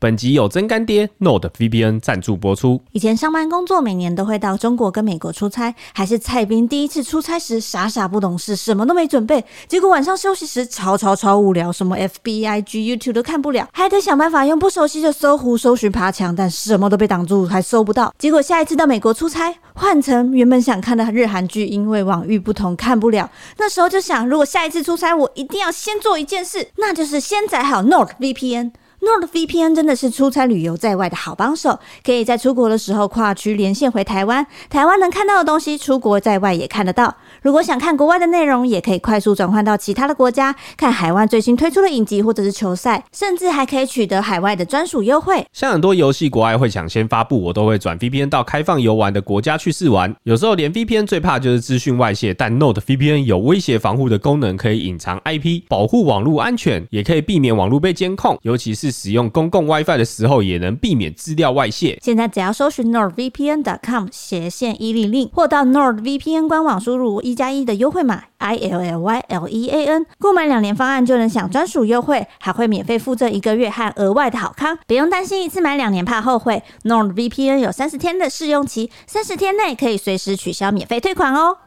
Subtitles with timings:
[0.00, 2.80] 本集有真干爹 NordVPN 赞助播出。
[2.92, 18.14] 以前上班工作，每年都会到中国跟美国出差，还是蔡兵第一次出差时，傻傻不懂事，什么都没准备，结果晚上休息时超超超无聊，什么 FB、IG、YouTube 都看不了，还得想办法用不熟悉的搜狐搜寻爬墙，但什么都被挡住，还搜不到。
[18.16, 23.28] 结果下一次到美国出差，换成原本想看的日韩剧，因为网域不同看不了。
[23.56, 28.70] 那时候就想，如果下一次出差，我一定要先做一件事，那就是先载好 NordVPN。
[29.00, 37.14] NordVPN 真的是出差旅游在外的好帮手，可以在出国的时候跨区连线回台湾，台湾能看到的东西，出国在外也看得到。
[37.42, 45.46] 如果想看国外的内容，也可以快速转换到其他的国家，看海外最新推出的影集或者是球赛，甚至还可以取得海外的专属优惠。
[45.52, 50.14] 像很多游戏国外会抢先发布，我都会转 VPN 到开放游玩的国家去试玩。
[50.24, 61.98] 有时候连 VPN 最怕就是资讯外泄，但 NordVPN 有威胁防护的功能，可以隐藏 IP，保护网络安全，也可以避免网络被监控，尤其是使用公共 WiFi 的时候，也能避免资料外泄。
[62.02, 76.62] 现在只要搜寻 NordVPN.com 斜线一零零，或到 NordVPN 官网输入一加一的优惠码 I L L Y L E A N，购买两年方案就能享专属优惠，还会免费附赠一个月和额外的好康，不用担心一次买两年怕后悔。
[76.84, 81.58] NordVPN 有三十天的试用期，三十天内可以随时取消免费退款哦。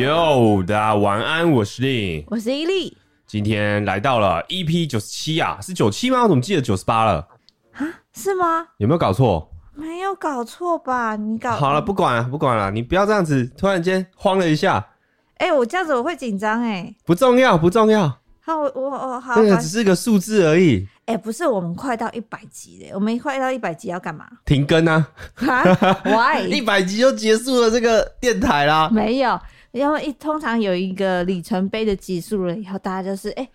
[0.00, 6.22] 哟，大家晚安，我是令，我是伊利，今天来到了 EP 九十七啊，是九七吗？
[6.22, 7.28] 我怎么记得九十八了？
[7.72, 8.66] 啊，是吗？
[8.78, 9.52] 有没有搞错？
[9.74, 11.16] 没有搞错吧？
[11.16, 14.86] 你搞好了，不管了，不管了，你不要这样子，突然间慌了一下。
[15.36, 16.94] 哎、欸，我这样子我会紧张哎。
[17.04, 18.19] 不重要，不重要。
[18.50, 19.36] 好，我我我好。
[19.36, 20.86] 这个只是个数字而已。
[21.06, 24.26] 哎、欸，不是，我们快到一百集了，我们快到一百集要干嘛？
[24.44, 25.08] 停更啊？
[26.04, 26.48] Why？
[26.48, 28.88] 一百集就结束了这个电台啦？
[28.92, 29.38] 没有。
[29.72, 33.50] 因为一通常有一个里程碑的集数了以后，大家就是哎、欸，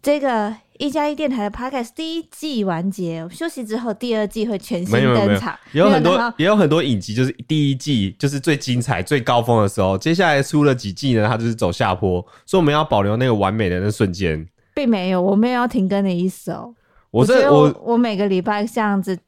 [0.00, 5.56] 这个一加一电台的 podcast 第一季完结，休息之后第二季会全新登场。
[5.72, 14.46] 有，很多也有很多影集，就是第一季就是最精彩、最高峰的时候，接下来出了几季呢，它就是走下坡，所以我们要保留那个完美的那瞬间。
[14.74, 16.74] 并没有，我没有要停更的意思哦。
[17.10, 19.18] 我这我我，我每个礼拜这样子。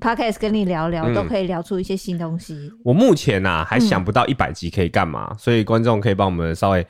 [0.00, 2.52] Podcast 跟你聊聊，都可以聊出一些新东西。
[2.52, 6.86] 嗯、我目前呐、啊、还想不到一百集可以干嘛，嗯、所以观众可以帮我们稍微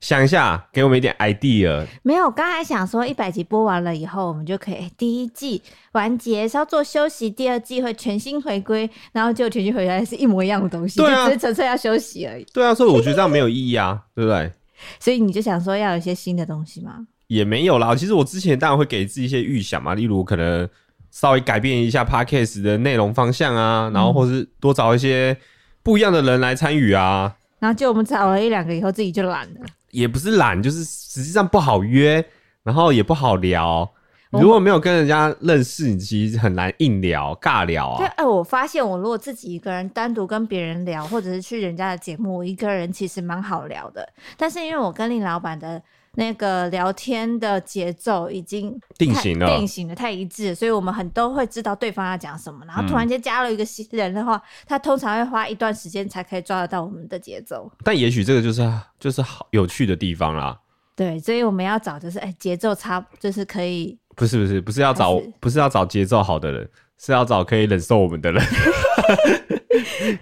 [0.00, 1.86] 想一下，给我们一点 idea。
[2.02, 5.60] 没有，刚才想说一百集播完了以后，我们就可以第一季
[5.92, 12.46] 完结，稍作休息，第二季会全新回归，然后就全新回来是一模一样的东西，对啊，就只是纯粹要休息而已。
[12.52, 14.52] 对啊，所以我觉得这样没有意义啊，对不对？
[15.00, 17.06] 所以你就想说要有一些新的东西吗？
[17.26, 20.68] 也没有啦，其实我之前当然会给自己一些预想嘛，例如可能。
[21.12, 25.34] 稍微改变一下 Podcast 的内容方向啊，然后或是多找一些
[25.82, 27.34] 不一样的人来参与啊。
[27.58, 29.60] 然后就我们找了一两个以后，自己就懒了。
[29.96, 32.24] 也不是懒，就是实际上不好约，
[32.62, 33.90] 然后也不好聊。
[34.30, 37.98] 如果没有跟人家认识，你其实很难硬聊、尬聊啊。
[37.98, 44.06] 对，哎，我发现我如果自己一个人单独跟别人聊，或者是去人家的节目，我一个人其实蛮好聊的。
[44.36, 45.82] 但是因为我跟林老板的。
[46.16, 52.64] 那个聊天的节奏已经定型了，定型了，太一致，所以我们很都会知道对方要讲什么。
[52.66, 57.70] 然后突然间加了一个新人的话，嗯、他通常会花一段时间才可以抓得到我们的节奏。
[57.84, 58.62] 但也许这个就是
[58.98, 60.58] 就是好有趣的地方啦。
[60.94, 63.98] 对，所以我们要找就是哎节奏差，就是可以。
[64.14, 66.66] 不是不是不是要找不是要找节奏好的人，
[66.98, 68.42] 是要找可以忍受我们的人。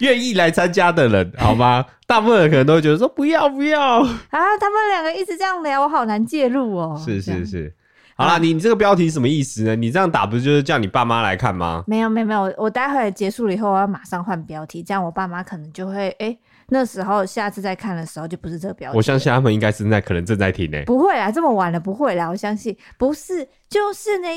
[0.00, 1.84] 愿意来参加的人， 好吗？
[2.06, 4.08] 大部分人可能都会觉得说不要不要啊！
[4.30, 7.00] 他们两个一直这样聊，我好难介入哦。
[7.02, 7.74] 是是是，
[8.16, 9.76] 好啦，你你这个标题什么意思呢？
[9.76, 11.84] 你这样打不就是叫你爸妈来看吗？
[11.86, 18.96] 没有没有没有，我我待会结束了以后，我要马上换标题，这样我爸妈可能就会哎、欸，那时候下次再看的时候就不是这个标题。
[18.96, 20.82] 我相信他们应该正在可能正在听呢。
[20.86, 24.28] 不会啦，这么晚了不会啦，我相信不是，就是呢。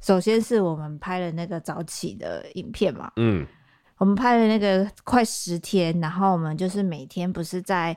[0.00, 3.46] 首先是我们拍了那个早起的影片嘛，嗯。
[3.98, 7.94] 我们拍了那个快十天，然后我们就是每天不是在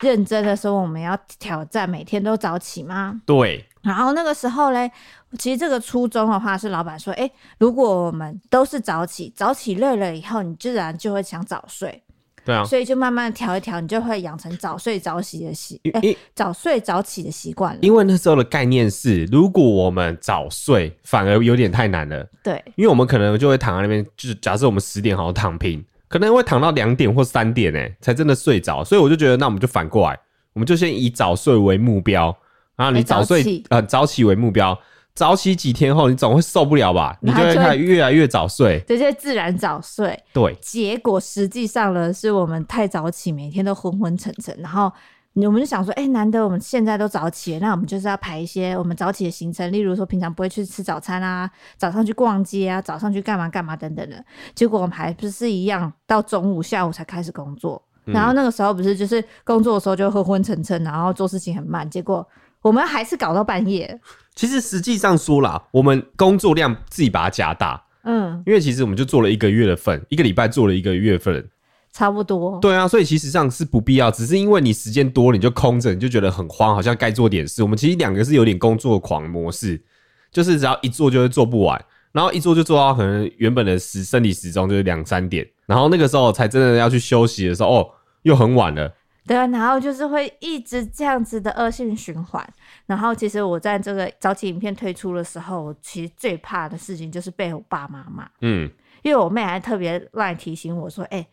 [0.00, 3.20] 认真的说我们要挑战每天都早起吗？
[3.24, 3.64] 对。
[3.82, 4.90] 然后那个时候嘞，
[5.38, 12.02] 其实这个初衷的话是老板说，哎，如果我们都是早起，早起累了以后，你自然就会想早睡。
[12.48, 17.78] 对啊，所以就慢慢调一调，你就会养成早睡早起的习，哎、欸，早睡早起的习惯了。
[17.82, 22.26] 因为那时候的概念是，如果我们早睡，反而有点太难了。
[22.42, 28.82] 对，因为我们可能就会躺在那边，就是假设我们十点好好躺平，可能会躺到两点或三点，哎，才真的睡着。
[28.82, 30.18] 所以我就觉得，那我们就反过来，
[30.54, 32.34] 我们就先以早睡为目标，
[32.76, 34.74] 然后你早睡，呃，早起为目标。
[35.18, 37.18] 早起几天后，你总会受不了吧？
[37.20, 40.16] 你就会开始越来越早睡，这些自然早睡。
[40.32, 44.92] 对，结果实际上呢，是我们太早起，每天都昏昏沉沉，然后。
[45.34, 54.16] 我们就想说，哎、欸，难得我们现在都早起，那我们就是要排一些我们早起的行程，例如说平常不会去吃早餐啊，早上去逛街啊，早上去干嘛干嘛等等的。
[54.52, 57.80] 结果我们还不是一样，到中午、下午才开始工作。
[58.04, 62.26] 然后那个时候不是就是工作的时候就昏昏沉沉，然后做事情很慢，结果
[62.60, 63.96] 我们还是搞到半夜。
[64.38, 71.44] 其实实际上说啦，我们工作量自己把它加大，嗯，因为其实我们就做了一个月的份，一个礼拜做了一个月份。
[71.92, 77.64] 差不多，对啊，所以其实上是不必要，只是因为你时间多了，你就空着，你就觉得很慌，好像该做点事。
[77.64, 79.82] 我们其实两个是有点工作狂模式，
[80.30, 87.88] 就是只要一做就会做不完，然后一做就做到可能原本的时生理时钟就是两三点，然后那个时候才真的要去休息的时候，哦，
[88.22, 88.94] 又很晚了。
[89.28, 92.44] 对啊，然后就是会一直这样子的恶性循环。
[92.86, 98.28] 然后其实我在这个早期影片推出的时候，我其实最怕的事情就是被我爸妈骂。
[98.40, 98.68] 嗯，
[99.02, 101.28] 因为我妹还特别来提醒我说，哎、欸。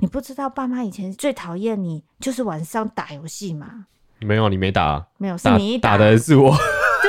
[0.00, 3.86] 你不知道爸妈以前最讨厌你，就是晚上打游戏吗？
[4.20, 5.08] 没有，你没打啊。
[5.16, 6.56] 没有，是你打，打的是我。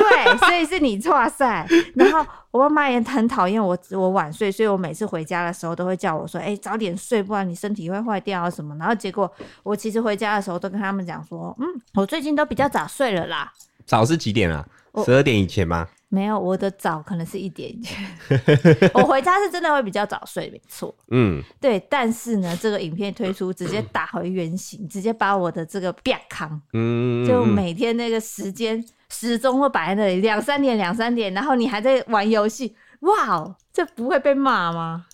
[0.00, 1.66] 对，所以是你错赛。
[1.94, 9.30] 然后我妈妈也很讨厌我，我晚睡，所以我每次回家的时候都会叫我说：“哎、欸，早点睡，不然你身体会坏掉啊什么。”然后结果
[9.62, 13.52] 我其实回家的时候都跟他们讲说：“嗯，我最近都比较早睡了啦。”
[13.84, 14.66] 早是几点啊？
[15.04, 15.86] 十二点以前吗？
[16.08, 18.04] 没有，我的早可能是一点以前。
[18.94, 20.92] 我回家是真的会比较早睡，没错。
[21.12, 21.78] 嗯，对。
[21.88, 35.06] 但是呢，这个影片推出直接打回原形，直接把我的这个变康，嗯，就每天那个时间时钟会摆在那里，两三点，两三点，然后你还在玩游戏，哇，这不会被骂吗？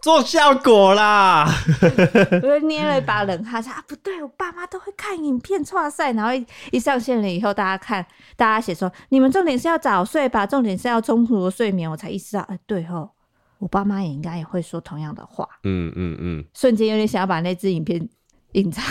[0.00, 1.46] 做效果啦！
[2.40, 13.10] 我就捏了一把冷汗，说啊，不对，我爸妈都会看影片剉赛，然后一一上线了以后，大家看，大家写说，你们重点是要早睡吧，重点是要充足的睡眠，我才意识到，哎、欸，对吼，
[13.58, 15.46] 我爸妈也应该也会说同样的话。
[15.64, 18.08] 嗯嗯嗯，瞬间有点想要把那支影片
[18.52, 18.82] 隐藏，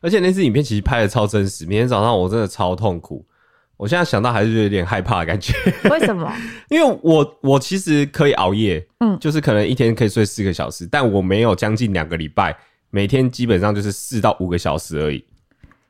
[0.00, 3.26] 而且那支影片其实拍的超真实，明天早上我真的超痛苦。
[3.76, 5.52] 我现在想到还是有点害怕的感觉。
[5.90, 6.32] 为什么？
[6.70, 12.56] 因为我我其实可以熬夜，嗯，就是可能一天可以睡四个小时，但我没有将近两个礼拜，
[12.90, 15.22] 每天基本上就是四到五个小时而已。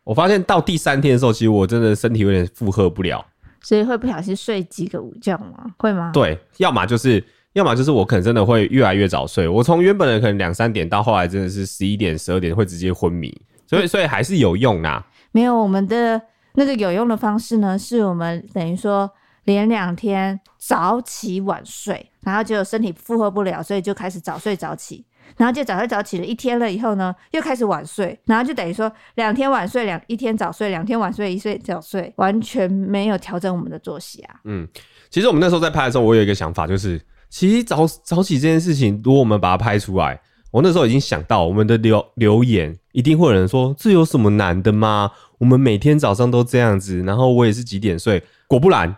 [0.03, 3.25] 我发现到第三天的时候，其实我真的身体有点负荷不了，
[3.61, 5.67] 所以会不小心睡几个午觉吗？
[5.79, 6.11] 会吗？
[6.13, 7.23] 对，要么就是，
[7.53, 9.47] 要么就是我可能真的会越来越早睡。
[9.47, 13.33] 我从原本的可能两三点到后来真的是十一点、十二点会直接昏迷，
[13.67, 15.07] 所以所以还是有用啊。
[15.31, 16.21] 没有我们的。
[16.57, 19.11] 那个有用的方式呢，是我们等于说
[19.45, 25.05] 连两天早起晚睡，然后就身体负荷不了，所以就开始早睡早起，
[25.37, 34.35] 然后就早睡早起了一天了以后呢，又开始晚睡，然后就等于说两天晚睡两一天早睡，两天晚睡一睡早睡，完全没有调整我们的作息啊。
[34.45, 34.67] 嗯，
[35.11, 40.21] 其实我们那时候在拍的时候，我有一个想法，就是其实早早起这件事情，如果我们把它拍出来，
[40.51, 45.11] 我那时候已经想到我们的留留言一定会有人说，这有什么难的吗？
[45.39, 48.23] 我们每天早上都这样子，然后我也是几点睡。
[48.47, 48.95] 果不然，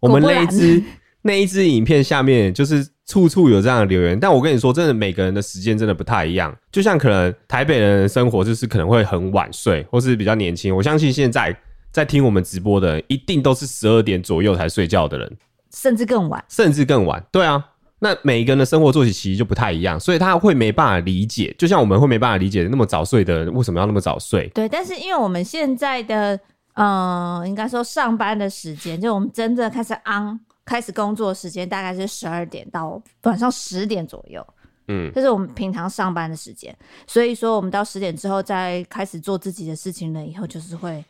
[0.00, 0.82] 我们那一支
[1.22, 4.18] 那一支影片下面就是处处有这样的留言。
[4.18, 6.56] 但我跟你说，真的每个人的时间真的不太一样。
[6.70, 10.74] 就像可能台北人的生活就是可能会很晚睡，或是比较年轻。
[10.74, 11.56] 我相信现在
[11.90, 15.36] 在听我们直播的人，一定都是十二点左右才睡觉的人，
[15.74, 17.24] 甚至更晚，甚至更晚。
[17.30, 17.64] 对啊。
[18.04, 24.48] 那每一个人的生活作息其实就不太一样，所以他会没办法理解，就像我们会没办法理解那么早睡的人为什么要那么早睡。
[24.52, 26.34] 对，但是因为我们现在的，
[26.74, 34.44] 嗯、呃，应该说上班的时间，就我们真正开始 on 开始工作时间大概是十二点到晚上十点左右，
[34.88, 36.76] 嗯，这是我们平常上班的时间，
[37.06, 41.04] 所以说我们到十点之后再开始做自己的事情了，以后就是会。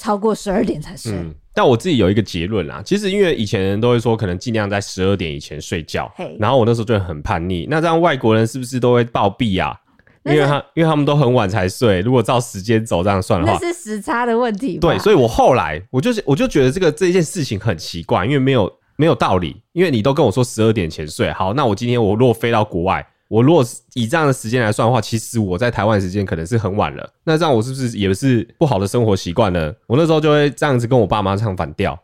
[0.00, 1.12] 超过十二点才睡。
[1.12, 2.80] 嗯，但我自己有一个结论啦。
[2.82, 6.10] 其实因为以前人都会说，可能尽量在十二点以前睡觉。
[6.38, 7.66] 然后我那时候就很叛逆。
[7.68, 9.76] 那这样外国人是不是都会暴毙啊？
[10.24, 12.00] 因为他因为他们都很晚才睡。
[12.00, 14.78] 如果照时间走这样算的话，那是时差的问题。
[14.78, 19.60] 对，所以我后来我就是我就觉得这个这件事情很奇怪，因为没有没有道理。
[19.72, 23.06] 因为你都跟我说十二点前睡，好，那我今天我如果飞到国外。
[23.30, 27.08] 我如果以这样的时间来算的话，其实我在台湾时间可能是很晚了。
[27.22, 29.72] 那这样我是不是也是不好的生活习惯呢？
[29.86, 31.96] 我那时候就会这样子跟我爸妈唱反调。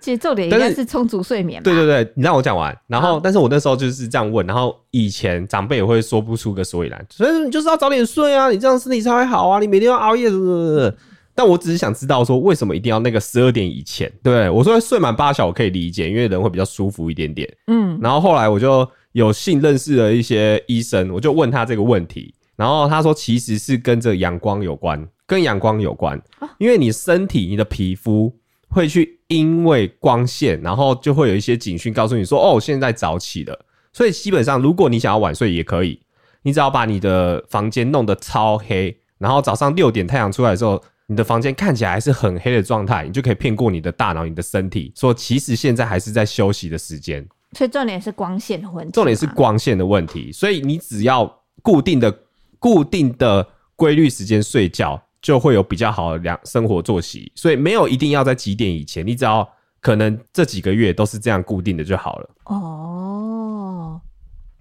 [0.00, 1.62] 其实重点应该是充足睡眠。
[1.62, 2.74] 对对对，你让我讲完。
[2.86, 4.46] 然后，但是我那时候就是这样问。
[4.46, 10.96] 然后以前长辈也会说不出个所以然，所以说你就是要早点睡啊，你这样身体才会好啊，你每天要熬夜什么什么？
[11.34, 14.10] 但我只是想知道说，为什么一定要那个十二点以前？
[14.22, 17.46] 对，我说睡满八小时我可以理解，因为人会比较舒服一点点。
[17.66, 18.88] 嗯，然后后来我就。
[19.12, 26.20] 有幸认识了一些医生，我就问他这个问题，然后他说其实是跟着阳光有关，跟阳光有关，
[26.58, 28.34] 因为你身体、你的皮肤
[28.68, 33.66] 会去因为光线，然后就会有一些警讯告诉你说，哦，现在早起了。
[33.92, 36.00] 所以基本上，如果你想要晚睡也可以，
[36.42, 47.28] 你只要把你的房间弄得超黑，然后早上六点太阳出来的时候，你的房间看起来还是很黑的状态，你就可以骗过你的大脑、你的身体，说其实现在还是在休息的时间。
[47.52, 48.92] 所以重点是光线的问题。
[48.92, 51.30] 重点是光线的问题，所以你只要
[51.62, 52.14] 固定的、
[52.58, 57.30] 固定的规律时间睡觉，就会有比较好的良生活作息。
[57.34, 59.46] 所以没有一定要在几点以前，你只要
[59.80, 62.30] 可能这几个月都是这样固定的就好了。
[62.44, 64.00] 哦，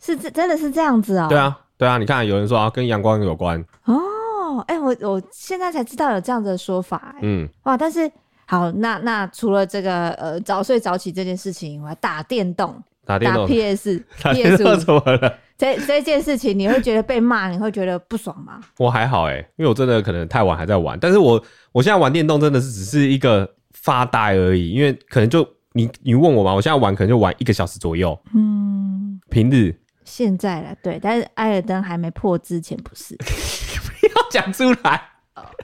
[0.01, 1.27] 是这真的是这样子哦。
[1.29, 3.63] 对啊，对啊，你看有人说啊，跟阳光有关。
[3.85, 7.15] 哦，哎、欸，我我现在才知道有这样子的说法。
[7.21, 8.11] 嗯，哇，但是。
[8.51, 15.37] 好，那那除了这个呃早睡早起这件事情，以外打电动，打电动打 PS， 打电动怎么了？
[15.57, 18.59] 这这件事情你会觉得被骂，你会觉得不爽吗？
[18.77, 21.41] 我还好哎、欸，因为我真的可能太晚还在玩，但是我
[21.71, 33.15] 我现在玩电动真的是只是一个发呆而已，因为可能就你你问我嘛，我现在玩可能就玩一个小时左右，嗯，平日现在了对，但是艾尔登还没破之前不是，
[33.79, 35.10] 不要讲出来。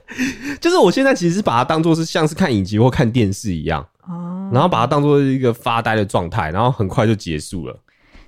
[0.60, 7.78] 就是我现在其实是把它当做是像是看影集或看电视一样，哦，然后把它当做一个发呆的状态，然后很快就结束了。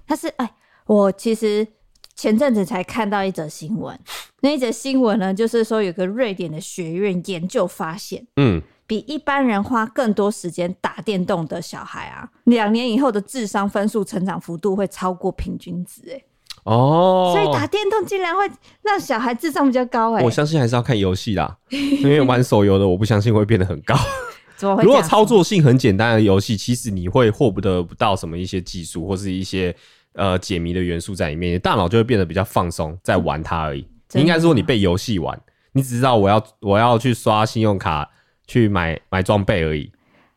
[0.06, 0.50] 但是，哎，
[0.86, 1.66] 我其实
[2.14, 3.98] 前阵子才看到一则新闻，
[4.40, 16.22] 那一则新闻呢，就是说有个瑞典的学院研究发现，嗯，比一般人花更多时间打电动的小孩啊，两年以后的智商分数成长幅度会超过平均值，哎。
[16.64, 18.48] 哦，所以打电动竟然会
[18.82, 20.22] 让小孩智商比较高哎！
[20.22, 23.94] 我相信还是要看游戏啦， 因为玩手游的我不相信会变得很高。
[24.56, 24.84] 怎么会？
[24.84, 29.74] 如果操作性很简单的游戏，其实你会获不得不到什么一些技术或是一些
[30.12, 33.86] 呃解谜的元素在里面，你大脑就会变得比较放松，在玩它而已。
[34.12, 35.40] 你应该说你被游戏玩，
[35.72, 38.06] 你只知道我要我要去刷信用卡
[38.46, 39.90] 去买买装备而已。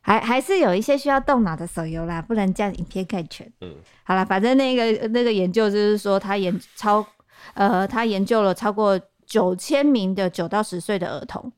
[0.05, 3.49] 还还是有一些需要动脑的手游啦，不能这样以偏概全。
[3.61, 7.05] 嗯，好了，反正那个那个研究就是说，他研超
[7.53, 11.49] 呃，他研究了超过九千名的九到十岁的儿童，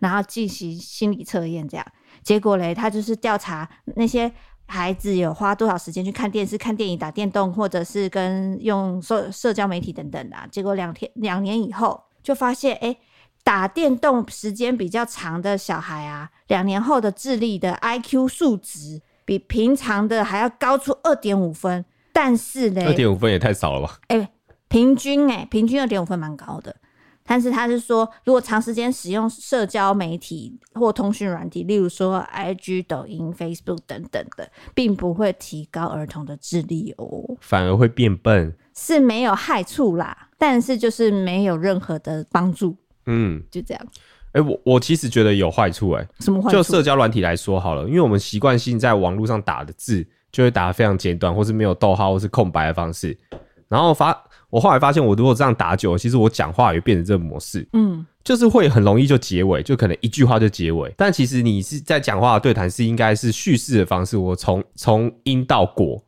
[0.00, 1.86] 然后进行心理测验，这样
[2.22, 4.30] 结果嘞，他就是调查那些
[4.66, 10.36] 孩子有花多少时间去看电视、看电影、打电动，或者是跟用社社交媒体等等的。
[10.50, 12.88] 结果两天两年以后，就发现哎。
[12.88, 12.98] 欸
[13.44, 21.84] 打电动时间比较长的小孩啊，两年后的智力的 IQ 数值比平常的还要高出二点五分。
[22.12, 23.98] 但是呢，二点五分也太少了吧？
[24.08, 24.28] 哎、欸，
[24.68, 26.74] 平均哎、欸，平均二点五分蛮高的。
[27.26, 42.76] 但是他是说，如果长时间使用社交媒体或通讯软体，例如说 IG、抖音、Facebook 等等的，并不会提高儿童的智力哦，反而会变笨，是没有害处啦，但是就是没有任何的帮助。
[43.06, 43.86] 嗯，就这样。
[44.32, 46.56] 哎、欸，我我其实觉得有坏处、欸，哎，什么坏处？
[46.56, 53.16] 就社交软体来说好了，因为我们习惯性在网络上打的字，就会打得非常简短，或是没有逗号，或是空白的方式。
[53.68, 54.16] 然后发，
[54.50, 60.92] 我后来发现，我如果这样打久了，其实我讲话也变成这个模式，嗯，就是会很容易就结尾，就可能一句话就结尾。
[60.96, 66.02] 但其实你是在讲话的对谈，是应该是叙事的方式，我从从因到果。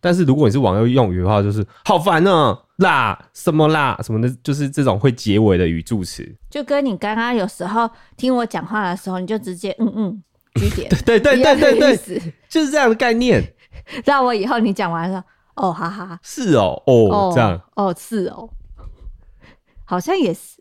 [0.00, 10.22] 但是如果你是网友用语的话，就是好烦呢，啦什么啦什么的，就是这种会结尾的语助词，就跟你刚刚有时候听我讲话的时候，你就直接嗯嗯
[10.54, 13.42] 句点， 对对对对对对，就是这样的概念。
[14.04, 17.60] 让我以后你讲完了，哦哈哈，是哦哦，哦这样。
[17.74, 18.48] 哦是哦，
[19.84, 20.60] 好像也是。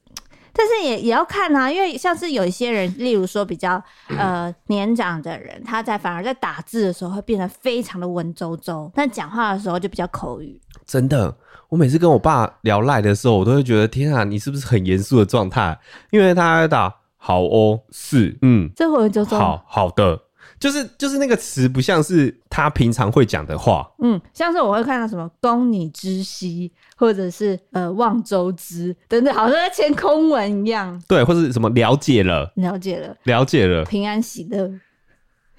[0.52, 3.82] 但是也也要看啊，因为像是有一些人，例如说比较
[4.18, 10.60] 呃 年长的人，他在反而在打字的时候会变得非常的文绉绉，但讲话的时候就比较口语。
[10.86, 11.34] 真的，
[11.70, 15.80] 我每次跟我爸聊赖的时候，我都会觉得天啊，你是不是很严肃的状态？
[16.12, 20.20] 因为他在打好哦，是嗯，这会就说好好的。
[20.60, 31.02] 就是就是那个词不像是他平常会讲的话，嗯，像是我会看到什么“供你知悉”或者是呃“望周知”等等，好像在签空文一样。
[31.08, 34.70] 对，或者什么了解了，了解了，了解了，平安喜乐，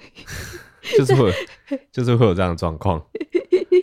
[0.99, 1.33] 就是会
[1.90, 2.99] 就是会有这样的状况。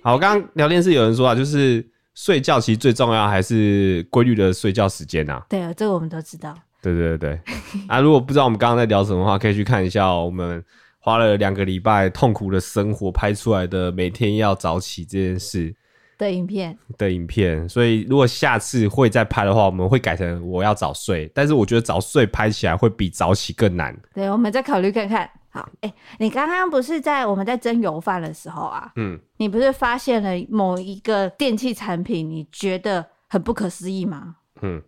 [0.04, 1.84] 好，我刚刚聊天室有人说啊，就是
[2.18, 5.46] 睡觉其实最重要还是规律的睡觉时间啊。
[5.48, 6.52] 对啊，这个我们都知道。
[6.82, 7.40] 对对对对
[7.88, 10.64] 啊，如果不知道我们刚刚在聊什么的话，可以去看一下我们。
[11.00, 15.74] 花了两个礼拜痛苦的生活拍出来的每天要早起这件事
[16.18, 23.98] 的影片的影片，所以如果下次会再拍的话，我们会改成我要早睡，但是我觉得早睡拍起来会比早起更难。
[24.14, 25.30] 对，我们再考虑看看。
[25.58, 34.36] 好，哎、欸，你刚刚不是在我们在蒸油饭的时候啊，嗯，你不是发现了某一个电器产品，你觉得很不可思议吗？
[34.62, 34.80] 嗯，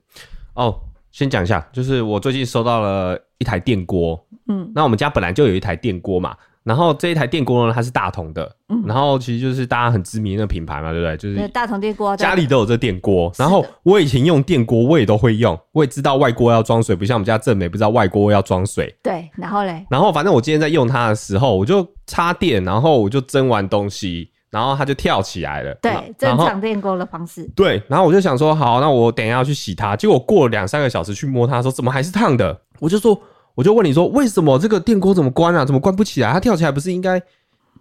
[0.54, 0.80] 哦，
[1.12, 4.24] 先讲一下，就是我最近收到了一台电锅。
[4.48, 6.38] 嗯，那我们家本来就有一台电锅嘛。
[6.64, 11.18] 然后这一台电锅呢，它是大同的，嗯，然后其实就是大家很知名的那个品牌嘛，对不对？
[11.18, 13.32] 就是大同电锅，家里都有这电锅。
[13.38, 18.94] 然后我以前用电锅，我也都会用，我也知道外锅要装水，不像我们家正美不知道外锅要装水。
[19.02, 25.74] 对，然后嘞，然后反正我今天在用它的时候，我就插电，然后我就蒸完东西，然后它就跳起来了。
[25.82, 27.50] 对，正常电锅的方式。
[27.56, 29.96] 对，然后我就想说，好，那我等一下要去洗它。
[29.96, 32.62] 结果过了两三个小时去摸它的时候，怎么还是烫的？
[32.80, 33.20] 我就说，
[33.56, 35.66] 我就问你说，为什么这个电锅怎么关啊？
[35.66, 36.32] 怎么关不起来？
[36.32, 37.22] 它跳起来不是应该？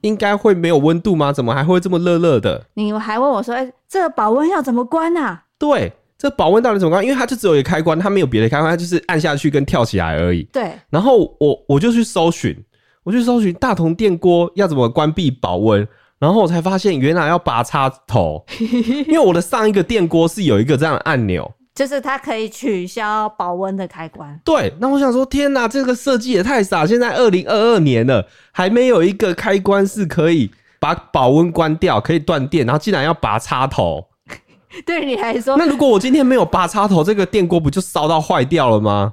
[0.03, 1.33] 应该会没有温度吗？
[1.33, 2.65] 怎么还会这么热热的？
[2.75, 7.03] 你还问我说：“哎、欸，这个保温要怎么关啊？”对，这保温到底怎么关？
[7.05, 10.45] 因为它就只有一个开关，它没有别的开关，它就是按下去跟跳起来而已。
[10.53, 10.71] 对。
[10.89, 12.57] 然后我我就去搜寻，
[13.03, 15.85] 我去搜寻大同电锅要怎么关闭保温，
[16.21, 21.53] 然后我才发现原来要拔插头，因为我的上一个电锅是有一个这样的按钮。
[21.79, 24.37] 就是它可以取消保温的开关。
[24.45, 26.85] 对，那我想说，天哪，这个设计也太傻！
[26.85, 34.05] 现在二零二二年了，还没有一个开关是可以把保温关掉，可以断电，然后竟然要拔插头。
[34.85, 39.13] 对你来说，那如果我今天没有拔插头，这个电锅不就烧到坏掉了吗？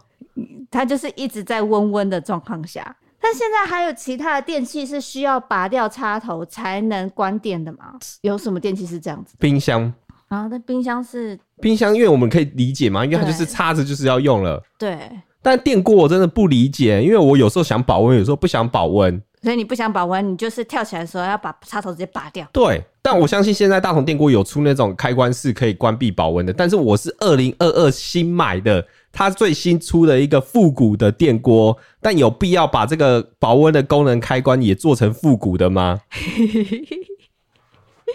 [0.72, 2.96] 它就是一直在温温的状况下。
[3.22, 7.94] 但现在还有其他的电器是需要拔掉插头才能关电的吗？
[8.22, 9.36] 有什么电器是这样子？
[9.38, 9.94] 冰箱。
[10.28, 14.62] 啊，那冰箱是冰箱，因为我们可以理解嘛，因为它就是插着就是要用了。
[14.78, 14.98] 对。
[15.42, 19.22] 但电锅我真的不理解，因为我有时候想保温，有时候不想保温。
[19.44, 22.48] 所以你不想保温，你就是跳起来的时候要把插头直接拔掉。
[22.52, 22.84] 对。
[23.04, 36.02] 但我相信现在大同电锅有出那种开关式可以关闭保温的，但是我是二零二二新买的，它最新出的一个复古的电锅，但有必要把这个保温的功能开关也做成复古的吗？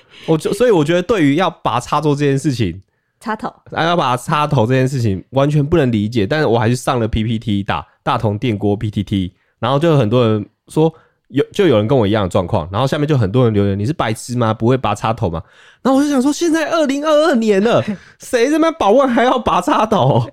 [0.26, 2.80] 我就所以我觉得，对于要拔插座这件事情，
[3.21, 6.26] 插头，还要拔插头这件事情，完全不能理解。
[6.26, 10.92] 但是我还是上了 PPT 大大同电锅 PTT，然后就有很多人说
[11.28, 14.52] 有，就有人跟我一样的状况，然后下面就很多人留言：“你是白痴吗？
[14.52, 15.42] 不会拔插头吗？”
[15.83, 17.83] 然后我就想说，现在二零二二年了，
[18.19, 20.28] 谁他妈保温还要拔插头？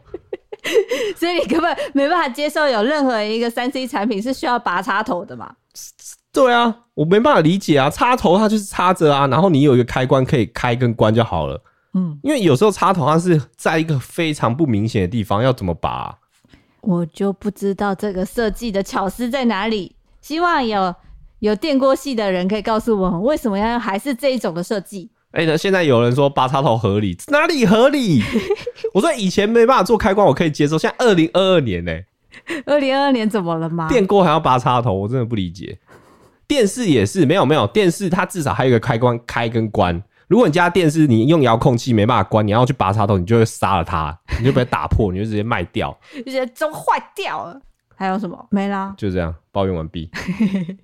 [1.15, 5.49] 所以你根本没办法接受有任何一个三 C 产品是需要拔插头的嘛？
[6.37, 11.59] 对啊，我没办法理解啊，插头它就是插着啊，然后你有一个开关可以开跟关就好了。
[11.95, 16.15] 嗯，因为有时候插头它是在一个非常不明显的地方，要怎么拔啊？
[16.81, 19.95] 我就不知道这个设计的巧思在哪里。
[20.21, 20.93] 希望有
[21.39, 25.09] 有电锅系的人可以告诉我们，为什么要用还是这一种的设计？
[25.31, 28.21] 哎、欸，现在有人说拔插头合理，哪里合理？
[28.93, 30.77] 我说以前没办法做开关，我可以接受。
[30.77, 32.05] 现在二零二二年呢、欸？
[32.65, 33.89] 二零二二年怎么了吗？
[33.89, 35.77] 电锅还要拔插头，我真的不理解。
[36.47, 40.01] 电视也是，没有没有，电视它至少还有一个开关开跟关。
[40.27, 47.61] 如果你家电视你用遥控器没办法关，你要去拔插头，你就会杀了它， 你就被它打破，你就直接卖掉，就觉得都坏掉了。
[47.95, 48.47] 还有什么？
[48.51, 50.09] 没啦，就这样，抱怨完毕。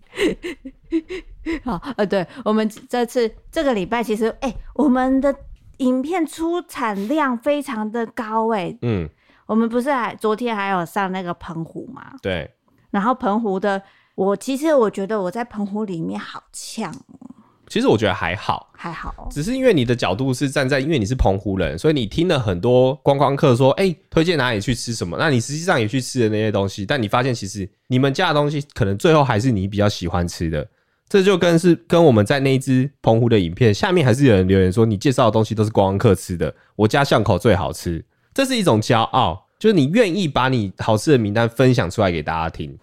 [1.64, 5.34] 好，呃，对，我们这次这个礼拜其实，哎、欸，我们的
[5.78, 9.10] 影片出产量非常的高、欸，哎，嗯，
[9.46, 12.14] 我们不是还昨天还有上那个澎湖嘛？
[12.22, 12.50] 对，
[12.92, 13.82] 然后澎湖的。
[14.16, 17.30] 我其实我觉得我在澎湖里面好呛哦。
[17.68, 30.68] 其实我觉得还好，还好，只是因为你的角度是站在，因为你是澎湖人，所以你听了很多观光客说，哎，推荐哪里去吃什么，那你实际上也去吃的那些东西，但你发现其实你们家的东西可能最后还是你比较喜欢吃的。
[31.10, 42.78] 这就跟是跟我们在那一支澎湖的影片下面还是有人留言说，你介绍的东西都是观光客吃的，我家巷口最好吃，这是一种骄傲，就是你愿意把你好吃的名单分享出来给大家听。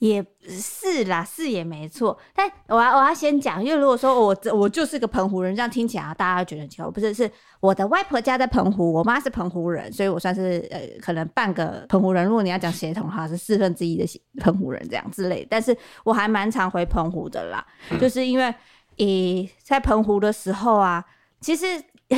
[0.00, 2.18] 也是啦，是也没错。
[2.34, 6.90] 但我要我要先讲，因为如果说我我就是个澎湖人，这样听起来大家会觉得很奇怪。
[6.90, 12.24] 不是，是我的外婆家在澎湖，我妈是澎湖人，所以我算是呃可能半个澎湖人。
[12.24, 15.46] 如果你要讲血统的话，是四分之一的澎湖人这样之类。
[15.50, 17.62] 但是我还蛮常回澎湖的啦，
[18.00, 18.54] 就是因为
[18.96, 21.04] 诶在澎湖的时候啊，
[21.40, 21.66] 其实。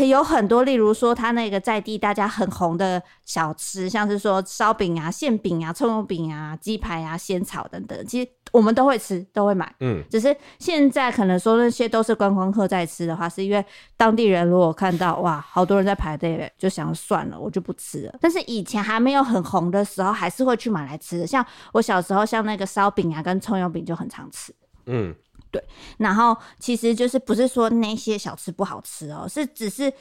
[0.00, 9.70] 有很多，例如说他那个在地大家很红的小吃，像是说烧饼啊、馅饼啊、葱油饼啊、鸡排啊、仙草等等，其实我们都会吃，都会买。
[9.80, 13.62] 嗯，只是现在可能说那些都是观光客在吃的话，是因为
[13.96, 18.14] 当地人如果看到哇，好多人在排队，就想算了，我就不吃了。
[18.18, 21.26] 但是以前还没有很红的时候，还是会去买来吃的。
[21.26, 24.54] 像我小时候，像那个烧饼啊跟葱油饼就很常吃。
[24.86, 25.14] 嗯。
[25.52, 25.62] 对，
[25.98, 29.92] 然后其实就是不是说那些小吃不好吃哦，是只是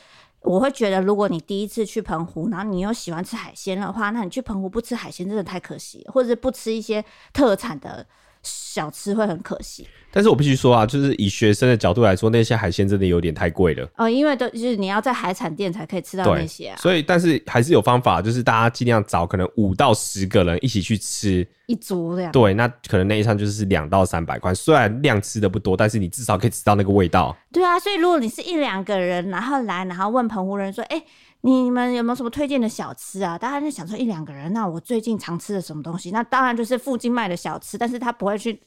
[0.42, 8.04] 我会觉得，如果你第一次去澎湖，然后你又喜欢吃海鲜的话，那你去澎湖不吃海鲜真的太可惜，或者是不吃一些特产的
[8.44, 9.88] 小吃会很可惜。
[10.14, 13.90] 但是我必须说啊，就是以学生的角度来说，那些海鲜真的有点太贵了。
[13.96, 16.78] 哦，因为都就是你要在海产店才可以吃到那些啊。
[16.78, 22.32] 所以，但是还是有方法，就是大家尽量找可能五到十个人一起去吃一桌这样。
[22.34, 27.34] 对，那可能那一餐就是两到三百块，虽然量吃的不多，但是你至少可以吃到那个味道。
[27.54, 31.06] 对啊，所以如果你是一两个人，然后来，然后问澎湖人说：“哎、欸，
[31.42, 36.12] 你们有没有什么推荐的小吃啊？”大家就想说一两个人，那我最近常吃的什么东西？
[36.12, 38.62] 那当然就是附近卖的小吃，但是他不会去。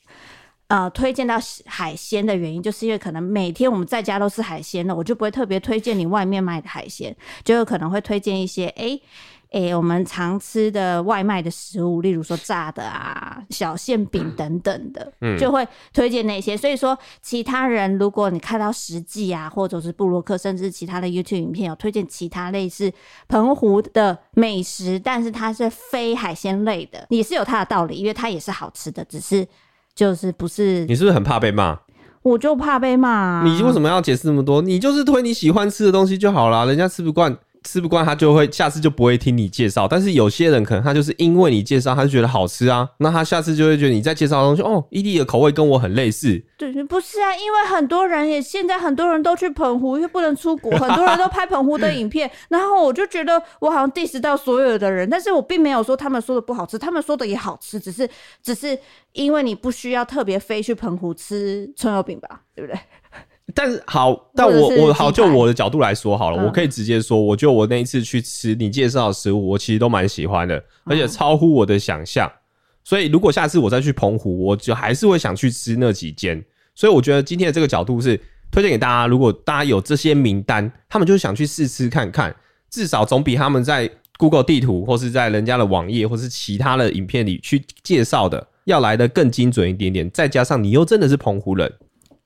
[0.66, 9.02] 呃，推荐到海鲜的原因，就是因为可能每天我们在家都吃海鲜了，我就不会特别推荐你外面卖的海鲜，就有可能会推荐一些，哎、欸、
[9.54, 16.56] 哎、欸，我们常吃的外卖的食物，例如说炸的啊、小馅饼等等的，嗯，就会推荐那些。
[16.56, 22.92] 所以说，其他人如果你看到实际啊，或者是布洛克，甚至其他的 YouTube 影片有推荐其他类似
[23.28, 29.46] 澎湖的美食，但是它是非海鲜类的，也是有它的道理，因为它也是好吃的，只是。
[29.94, 30.84] 就是不是？
[30.86, 31.78] 你是不是很怕被骂？
[32.22, 33.42] 我就怕被骂啊。
[33.44, 34.60] 你为什么要解释那么多？
[34.60, 37.38] 你就是推你喜欢吃的东西就好啦，人家吃不惯。
[37.64, 46.44] 吃不惯他就会下次就不会听你介绍，但是有些人可能他就是因为你介绍，他就觉得好吃啊，那他下次就会觉得你在介绍的东西哦，伊利的口味跟我很类似。
[46.58, 58.08] 对，不是啊，因为很多人也现在很多人都去澎湖，因为不能出国，很多人都拍澎湖的影片，然后我就觉得我好像 diss 到所有的人，但是我并没有说他们说的不好吃，他们说的也好吃，只是
[58.42, 58.78] 只是
[59.12, 62.78] 因为你不需要特别飞去澎湖吃葱油饼吧，对不对？
[63.54, 72.26] 但是好，但我我好就我的角度来说好了，嗯，我可以直接说，我就我那一次去吃你介绍的食物，我其实都蛮喜欢的，而且超乎我的想象。
[72.26, 72.38] 嗯。
[72.82, 76.44] 所以如果下次我再去澎湖，我就还是会想去吃那几间。
[76.74, 82.34] 所以我觉得今天的这个角度是推荐给大家，如果大家有这些名单，他们就想去试吃看看，
[82.68, 90.10] 至少总比他们在 Google 地图或是在人家的网页或是其他的影片里去介绍的要来的更精准一点点。
[90.10, 91.72] 再加上你又真的是澎湖人，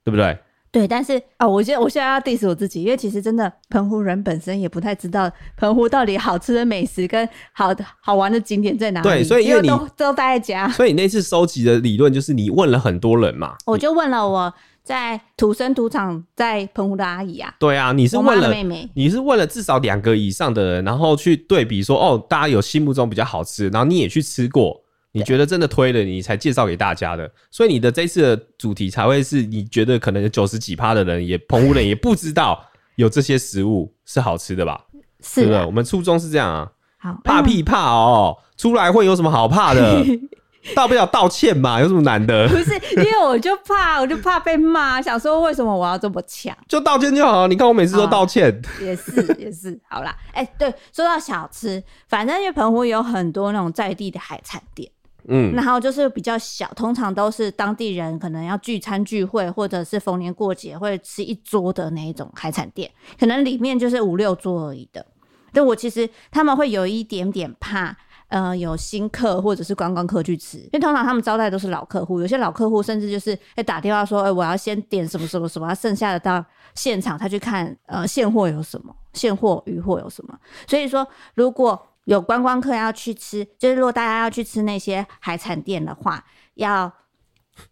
[0.03, 0.37] 对不对？
[0.71, 9.09] 对，但是啊、哦，我现在我现在要 diss 我自己，因为其实真的澎湖人本身也不太知道澎湖到底好吃的美食跟好的好玩的景点在哪里。
[9.09, 13.57] 对，所以因为你都都待在家，所以你那次收集的理论就是你问了很多人嘛。
[13.65, 14.53] 我就问了我
[14.83, 17.55] 在土生土长在澎湖的阿姨啊。
[17.59, 24.83] 对啊，你是问了妹妹，你是问了至少两个以上的人，然后去对比说哦，大家有心目中比较好吃，然后你也去吃过。
[25.19, 32.65] 你觉得真的推了，你才介绍给大家的，所以你的这次的主题才会是你觉得可能有九十几趴的人也澎湖人也不知道
[32.97, 34.81] 有这些食物是好吃的吧？
[35.21, 36.71] 是的，我们初衷是这样啊。
[36.99, 40.05] 好，怕屁怕哦，出来会有什么好怕的？
[40.75, 42.47] 大不了道歉嘛，有什么难的？
[42.49, 46.55] 不是，因为我就怕，我就怕被骂，想说为什么我要这么强？
[46.67, 48.51] 就道歉就好，你看我每次都道歉。
[48.53, 54.91] 哦、也是也是，好啦，哎、欸，对，说到小吃，反正因为澎湖有很多那种在地的海产店。
[55.29, 65.05] 嗯，然后就是比较小，通常都是当地人可能要聚餐聚会，或者是逢年过节会吃一桌的那一种海产店，可能里面就是五六桌而已的。
[65.53, 67.97] 但我其实他们会有一点点怕，
[68.29, 80.39] 呃，有新客或者是观光客去吃，因为通常他们招待都是老客户，有些老客户甚至就是会打电话说，哎、我要先点什么什么什么，剩下的到现场他去看，呃，现货有什么，现货鱼货有什么。
[80.67, 86.91] 所以说，如果有观光客要去吃，就是如果大家要去吃那些海产店的话，要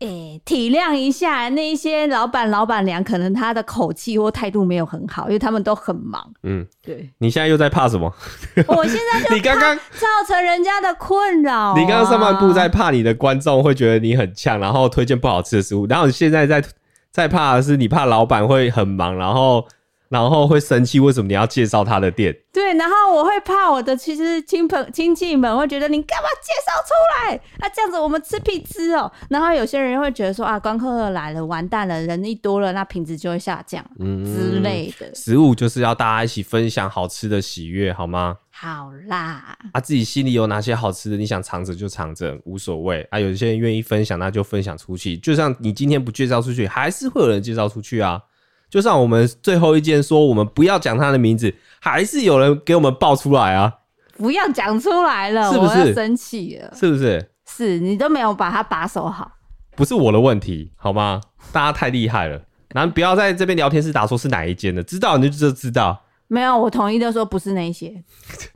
[0.01, 6.31] 诶、欸、体谅一下那一些老板老板娘，可能他的口气或态度没有很好，因为他们都很忙。
[6.43, 7.11] 嗯，对。
[7.17, 8.13] 你现在又在怕什么？
[8.69, 11.75] 我现在就你刚刚造成人家的困扰、啊。
[11.75, 16.63] 你刚刚上半部在怕你的观众会觉得你很呛，然后推荐不好吃的食物，然后你现在在
[17.11, 19.67] 在怕的是你怕老板会很忙，然后。
[20.09, 22.35] 然后会生气，为什么你要介绍他的店？
[22.53, 27.41] 对，然后我会怕我的其实亲朋亲戚们会觉得你干嘛介绍出来？
[27.59, 29.11] 那、啊、这样子我们吃屁吃哦。
[29.29, 35.15] 然后有些人会觉得说啊，观客来了，完蛋了，人一多了，那品质就会下降，嗯之类的。
[35.15, 38.37] 食物就是要大家一起分享好吃的喜悦，好吗？
[38.51, 43.21] 好啦，啊，自己心里有哪些好吃的，你想藏着就藏着，无所谓啊。
[43.21, 45.15] 有些人愿意分享，那就分享出去。
[45.19, 48.19] 就像你今天不介绍出去，还是会有人介绍出去啊。
[48.69, 53.73] 就像我们最后一件说，我们不要讲他的名字，还是有人给我们爆出来啊！
[54.17, 55.95] 不要讲出来了，是不是？
[55.95, 57.31] 生气了，是不是？
[57.49, 59.31] 是你都没有把他把守好，
[59.77, 61.21] 不是我的问题，好吗？
[61.53, 62.41] 大家太厉害了，
[62.75, 66.03] 然后不要在这边聊天室打说是哪一间的，知道你就知道。
[66.29, 68.03] 没有，我统一的说不是那些，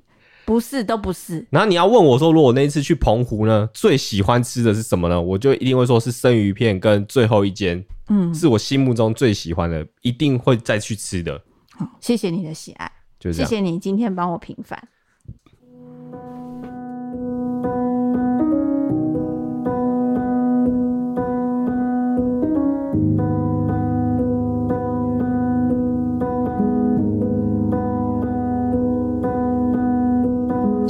[0.51, 1.47] 不是都不是。
[1.49, 5.23] 然后你要问我说，如果那一次去澎湖呢，最喜欢吃的是什么呢？
[5.23, 7.81] 我就一定会说是生鱼片跟最后一间。
[8.09, 11.41] 嗯，是我心目中最喜欢的，一定会再去吃的。
[11.71, 13.31] 好，谢谢你的喜爱，就。
[13.31, 14.89] 谢谢你今天帮我平反。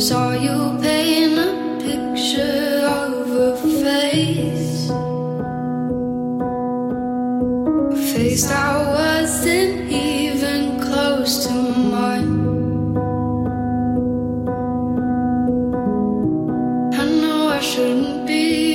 [0.00, 4.88] Saw you paint a picture of a face,
[7.92, 12.32] a face that wasn't even close to mine.
[16.94, 18.69] I know I shouldn't be.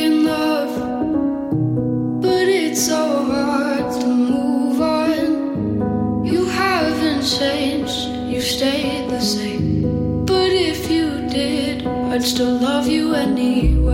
[12.34, 13.85] to love you anyway.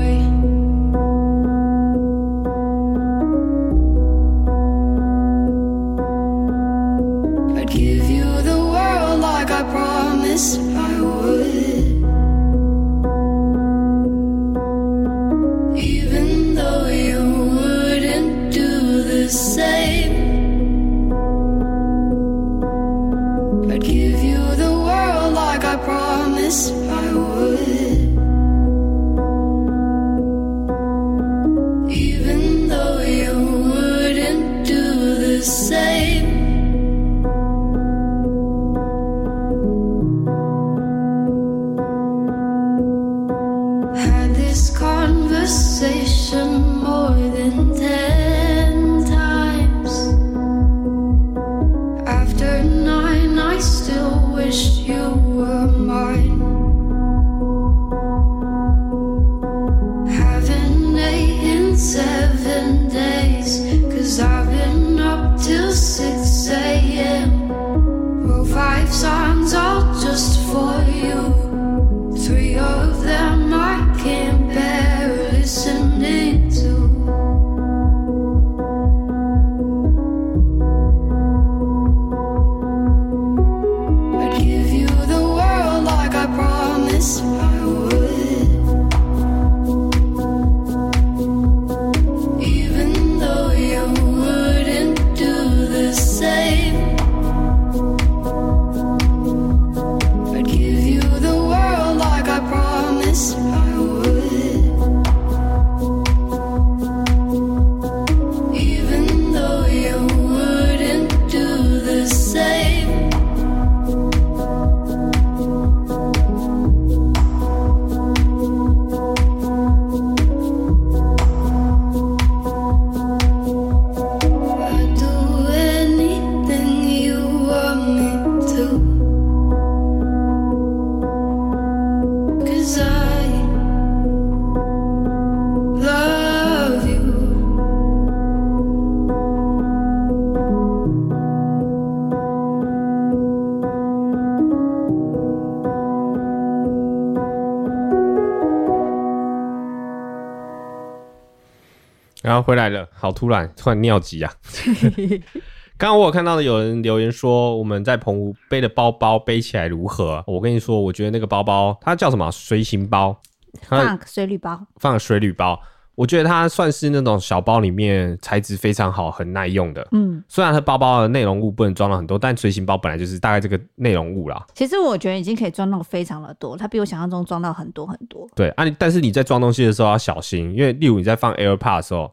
[152.41, 154.32] 回来了，好突然，突然尿急啊！
[155.77, 160.23] 刚刚我有看到的有人留言说，我们在澎湖背的包包背起来如何？
[160.27, 162.30] 我跟你说，我觉得那个包包它叫什么？
[162.32, 163.19] 随行包，
[163.62, 165.60] 它放水旅包，放水旅包。
[166.01, 169.87] 我觉得它算是那种小包里面材质非常好、很耐用的。
[169.91, 174.43] 嗯，虽然它包包的内容物不能装了很多，但随行包本来就是大概这个内容物啦。
[174.55, 178.27] 其实我觉得已经可以装到非常的多，它比我想象中装到很多很多。
[178.33, 182.11] 对啊，但是你在装东西的时候要小心，因为例如你在放 AirPod 的时候，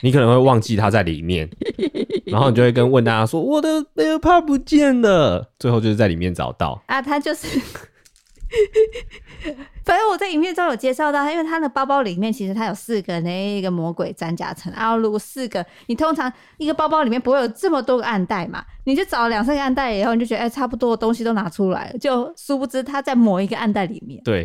[0.00, 1.50] 你可能会忘记它在里面，
[2.24, 6.82] 然后你就会跟问大家说我的 AirPod 不见了，最后就是在里面找到。
[6.86, 7.60] 啊，它就是，
[9.84, 24.22] 反正我在影片中有介绍到，因为他的包包里面其实它有四个那个魔鬼粘夹层，然后如果四个，你通常一个包包里面不会有这么多个暗袋嘛，你就找两三个暗袋以后，你就觉得哎、差不多的东西都拿出来了，就殊不知它在某一个暗袋里面。
[24.24, 24.42] 对，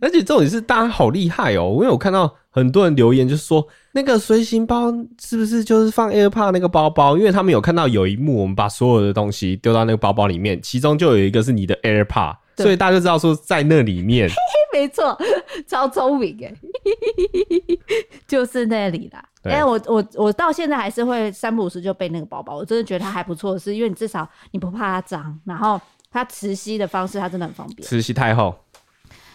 [0.00, 7.16] 而且重点是大家好厉害哦，因为我看到很多人留言就是说，那个随行包是不是就是放 AirPod 那个包包？
[7.16, 12.36] 因为他们有看到有一幕，我们把所有的东西丢到那个包包里面，其中就有一个是你的 AirPod。
[12.56, 14.28] 所以大家就知道说在那里面，
[14.72, 15.16] 没错，
[15.66, 16.54] 超聪明哎，
[18.26, 19.24] 就是那里啦。
[19.44, 27.86] 哎，我我我到现在还是会三不五时就背那个包包，我真的觉得它还不错是，因为你至少你不怕它脏，然后它磁吸的方式它真的很方便。
[27.86, 28.54] 磁吸太厚，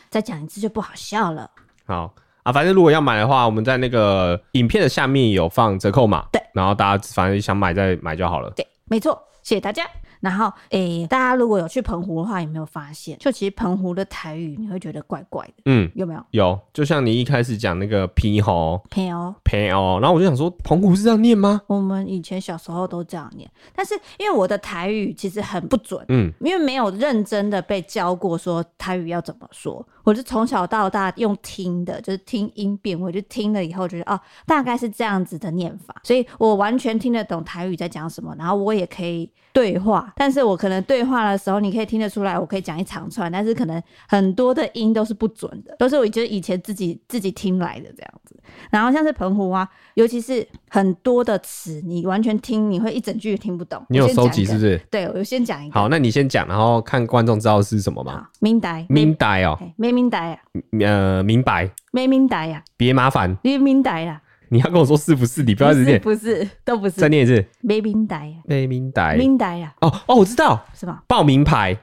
[0.09, 1.49] 再讲一次就不好笑了。
[1.85, 8.49] 好啊，反正如果要买的话，我们在那个影片的下面有放折扣码，对，然后大家反正想买再买就好了。
[8.55, 9.87] 对，没错，谢谢大家。
[10.21, 16.23] 然后，诶、欸，大家如果有去澎湖的话，有没有发现，就其实澎湖的台语你会觉得怪怪的，嗯，有没有？
[16.31, 21.61] 有，就像你一开始讲那个皮猴，皮哦，皮哦，然后我就想说，澎湖是这样念吗？
[21.67, 40.81] 我们以前小时候都这样念，但是因为我的台语其实很不准，嗯，因为没有认真的被教过说台语要怎么说，我是从小到大用听的，就是听音变，我就听了以后觉得哦，大概是这样子的念法，所以我完全听得懂台语在讲什么，然后我也可以对话，但是我可能。
[40.83, 48.35] 对话的时候，你可以听得出来，我可以讲一长串，但是可能很多的音都是不准的，都是我觉得以前自己自己听来的这样子。
[48.69, 53.85] 然后像是澎湖啊，尤其是很多的词，你完全听你会一整句也听不懂。
[53.89, 54.77] 你有收集是不是？
[54.89, 55.77] 对，我先讲一个。
[55.77, 58.25] 好，那你先讲，然后看观众知道是什么吗？
[58.39, 60.39] 明白，明白哦，嘿没明白啊，
[60.79, 64.21] 呃，明白，没明白呀，别麻烦，你明白啦？
[64.47, 65.43] 你要跟我说是不是？
[65.43, 71.01] 你不要一直念，不是，都不是再，念一次，没明白呀，没明白，明白呀，哦哦，我知道，是吗？
[71.05, 71.77] 报名牌，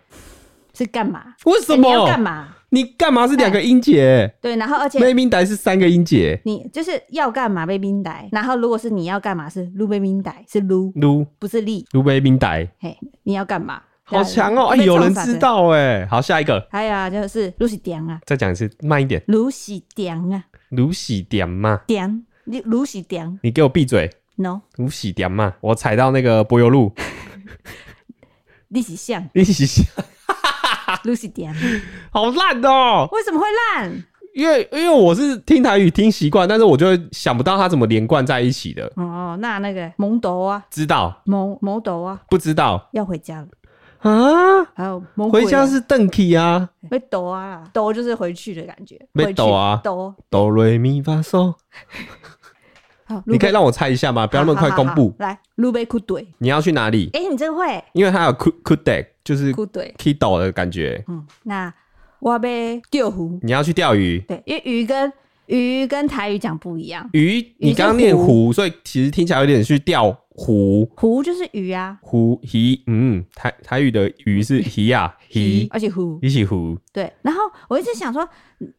[0.73, 1.35] 是干嘛？
[1.45, 2.19] 为什欸你要干？
[2.19, 2.55] 嘛？
[2.71, 4.33] 你干嘛是两个音节？
[4.41, 11.87] 对，然后而且没明白是三个音节，你就是要干嘛被明白，然后如果是你要干嘛是撸被明白，是撸，撸不是力。
[11.93, 13.83] 撸没明白，嘿，你要干嘛？
[14.05, 14.69] 好强哦！
[14.69, 15.15] 哎，被有人。
[15.15, 16.07] 知道哎。
[16.07, 26.91] 好，下一个，还有啊，就是卢喜点啊，再讲一次，慢一点，卢喜点啊，卢喜点嘛，点，你卢喜点你给我闭嘴，，no，卢喜点嘛，我踩到那个柏油路，
[28.69, 30.03] 你是像 你喜卢
[31.15, 31.55] 喜点，
[32.11, 33.09] 好烂哦。
[33.13, 33.47] 为什么会
[33.77, 34.05] 烂？
[34.35, 38.91] 因为因为我是听台语听习惯，但是我就会想不到它怎么连贯在一起的。
[38.95, 43.49] 哦，那那个蒙斗啊，知道蒙蒙斗啊，不知道要回家了。
[43.99, 44.65] 啊？
[44.77, 50.15] 还有蒙回家是邓 key 啊，被抖啊啦，抖就是回去的感觉，被抖啊抖。
[50.31, 51.55] 哆瑞咪发嗦。
[53.09, 54.27] 好，你可以让我猜一下吗？
[54.27, 55.15] 不要那么快公布。
[55.19, 56.27] 来，卢贝库怼。
[56.37, 57.09] 你要去哪里？
[57.15, 61.03] 哎，你这个会因为它有 could could deck，就是库队 kido 的感觉。
[61.09, 61.73] 嗯，那
[62.21, 62.39] 我要
[62.91, 63.41] 钓湖。
[63.43, 65.11] 你要去钓鱼，对，因为鱼跟
[65.47, 70.89] 鱼跟台语讲不一样，鱼你刚刚念湖，所以其实听起来有点去钓湖。
[70.97, 77.13] 湖就是鱼啊，湖鱼，嗯，台台语的鱼是鱼啊，鱼，而且湖一起湖，对。
[77.23, 78.27] 然后我一直想说，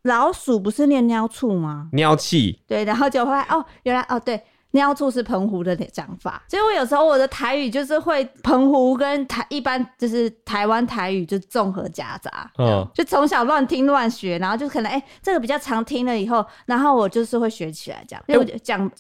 [0.04, 1.90] 老鼠不是念尿醋吗？
[1.92, 4.42] 尿气，对，然后就后来哦，原来哦对。
[4.74, 18.92] 尿醋是澎湖的讲法，所以我有时候我的台语就是会澎湖跟台一般就是台湾台语就综合夹杂，嗯，就从小乱听乱学，然后就可能哎、欸、这个比较常听了以后，然后我就是会学起来这样，因讲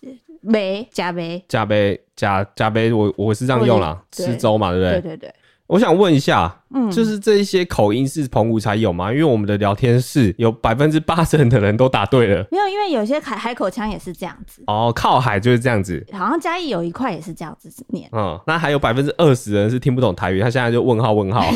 [0.50, 5.02] 梅加梅加杯加加杯，我我是这样用啦，吃粥嘛，对不对？
[5.02, 5.34] 对对对。
[5.68, 9.12] 我想问一下，嗯就是这一些口音是澎湖才有吗？
[9.12, 12.44] 因为我们的聊天室有百分之八十的人都答对了。
[12.50, 16.04] 没有，因为有些海海口腔也是这样子，哦，靠海就是这样子。
[16.12, 18.10] 好像嘉义有一块也是这样子念。
[18.14, 21.46] 嗯，那还有百分之二十人是听不懂台语，他现在就问号问号。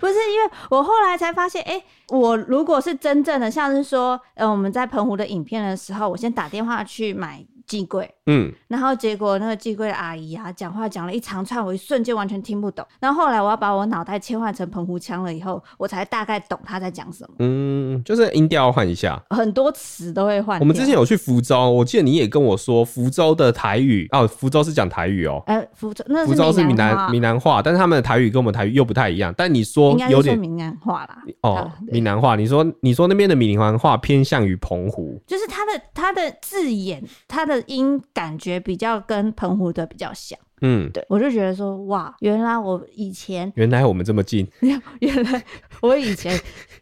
[0.00, 12.86] 不是因为我后来才发现，哎、欸，我如果是真正的，像是说，呃，我们在澎湖的影片的时候，我先打电话去买寄柜，嗯，然后结果那个寄柜的阿姨啊，讲话讲了一长串，我一瞬间完全听不懂。
[13.00, 17.34] 然后后来我要把我脑袋切换成澎湖腔了以后，我才大概懂她在讲什么。
[17.40, 20.60] 嗯，就是音调要换一下，很多词都会换。
[20.60, 25.44] 我们之前有去福州，我记得你也跟我说，福州的台语哦，福州是讲台语哦、喔。
[25.46, 29.34] 哎、呃，福州那福州是闽南闽南话，但是他们的台语跟我们台语又不太一样。
[29.36, 31.22] 但你说有点是闽南话啦。
[31.42, 40.38] 哦啊，闽南话，你说你说那边的闽南话偏向于澎湖，就是他的他的字眼，他的音感觉比较跟澎湖的比较像。
[40.62, 44.46] 嗯，对，我就觉得说，哇，原来我以前，原来我们这么近。
[45.00, 45.42] 原来
[45.80, 46.38] 我以前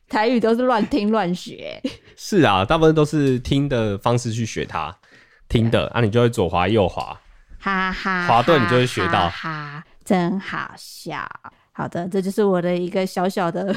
[0.08, 1.80] 台语都是乱听乱学。
[2.16, 4.92] 是啊，大部分都是听的方式去学它，
[5.48, 7.20] 听的啊，你就会左滑右滑，
[7.60, 11.28] 哈哈，滑对你就会学到哈哈，真好笑。
[11.70, 13.72] 好的，这就是我的一个小小的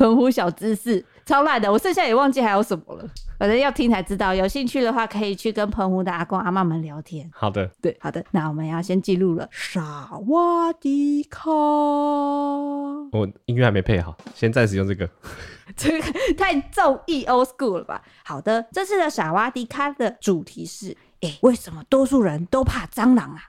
[0.00, 3.06] 澎湖小知识，超烂的，我剩下也忘记还有什么了。
[3.38, 7.30] 反正要听才知道，有兴趣的话可以去跟澎湖的阿公阿妈们聊天。
[7.34, 9.46] 好的，对，好的，那我们要先记录了。
[9.52, 15.06] 萨瓦迪卡，我音乐还没配好，先暂时用这个。
[15.76, 18.00] 这个太重 E old school 了吧？
[18.24, 23.42] 好的，这次的萨瓦迪卡的主题是：哎，为什么多数人都怕蟑螂啊？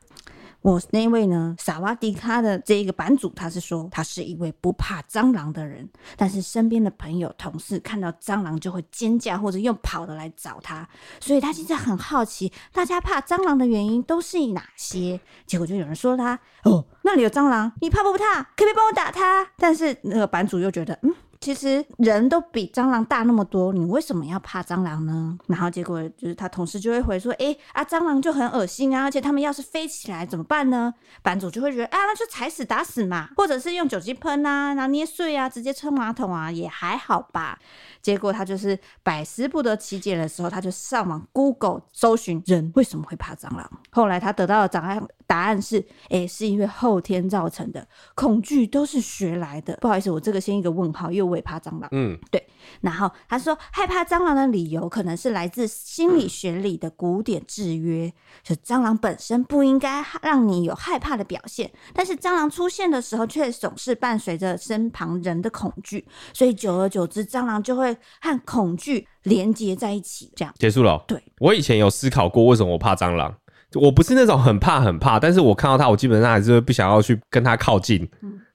[0.62, 10.88] 我那位呢，萨瓦迪卡的这一个版主，他是说他是一位不怕蟑螂的人，但是身边的朋友、同事看到蟑螂就会尖叫或者用跑的来找他，
[11.20, 15.20] 所以他现在很好奇，大家怕蟑螂的原因都是哪些？
[15.48, 18.44] 结果就有人说他哦，那里有蟑螂，你怕不怕？
[18.44, 19.48] 可不可以帮我打他？
[19.58, 21.12] 但是那个版主又觉得，嗯。
[21.42, 25.36] 其实人都比蟑螂大那么多，你为什么要怕蟑螂呢？
[25.48, 37.58] 然后结果就是他同事就会回说：“哎啊，蟑螂就很恶心啊，而且他们要是飞起来怎么办呢？”版主就会觉得啊，那就踩死打死嘛，或者是用酒精喷啊，然后捏碎啊，直接冲马桶啊，也还好吧。
[38.04, 43.68] 结果他就是百思不得其解的时候，他就上网 Google 搜寻人为什么会怕蟑螂。
[43.90, 47.88] 后来他得到的答案答案是，哎，是因为后天造成的。
[48.16, 49.78] 恐惧都是学来的。
[49.80, 51.88] 不好意思，我这个先一个问号，因为我也怕蟑螂。
[51.94, 52.46] 嗯，对。
[52.82, 58.12] 然后他说，害怕蟑螂的理由可能是来自心理学里的古典制约，
[58.44, 70.30] 就蟑螂本身不应该让你有害怕的表现，但是蟑螂出现的时候却总是伴随着身旁人的恐惧，所以久而久之，蟑螂就会和恐惧连接在一起。
[70.36, 71.06] 这样结束了哦。
[71.08, 73.34] 对，我以前有思考过，为什么我怕蟑螂。
[73.74, 78.08] 我不是那种很怕很怕，但是我看到他，我基本上还是会不想要去跟他靠近，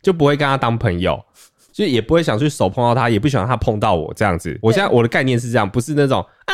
[0.03, 1.19] 就不会跟他当朋友，
[1.73, 4.59] 就也不会想去手碰到他，也不喜欢他碰到我这样子。
[4.61, 6.53] 我现在我的概念是这样，不是那种啊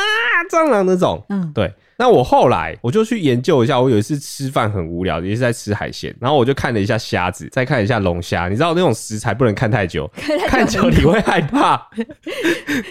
[0.49, 1.73] 蟑螂那种，嗯，对。
[1.97, 8.47] 那我后来我就去研究一下，我有一次吃饭很无聊，也是在吃海鲜，然后我就看了一下虾子，再看一下龙虾。
[8.47, 10.09] 你知道那种食材不能看太久，
[10.49, 11.89] 看久你会害怕。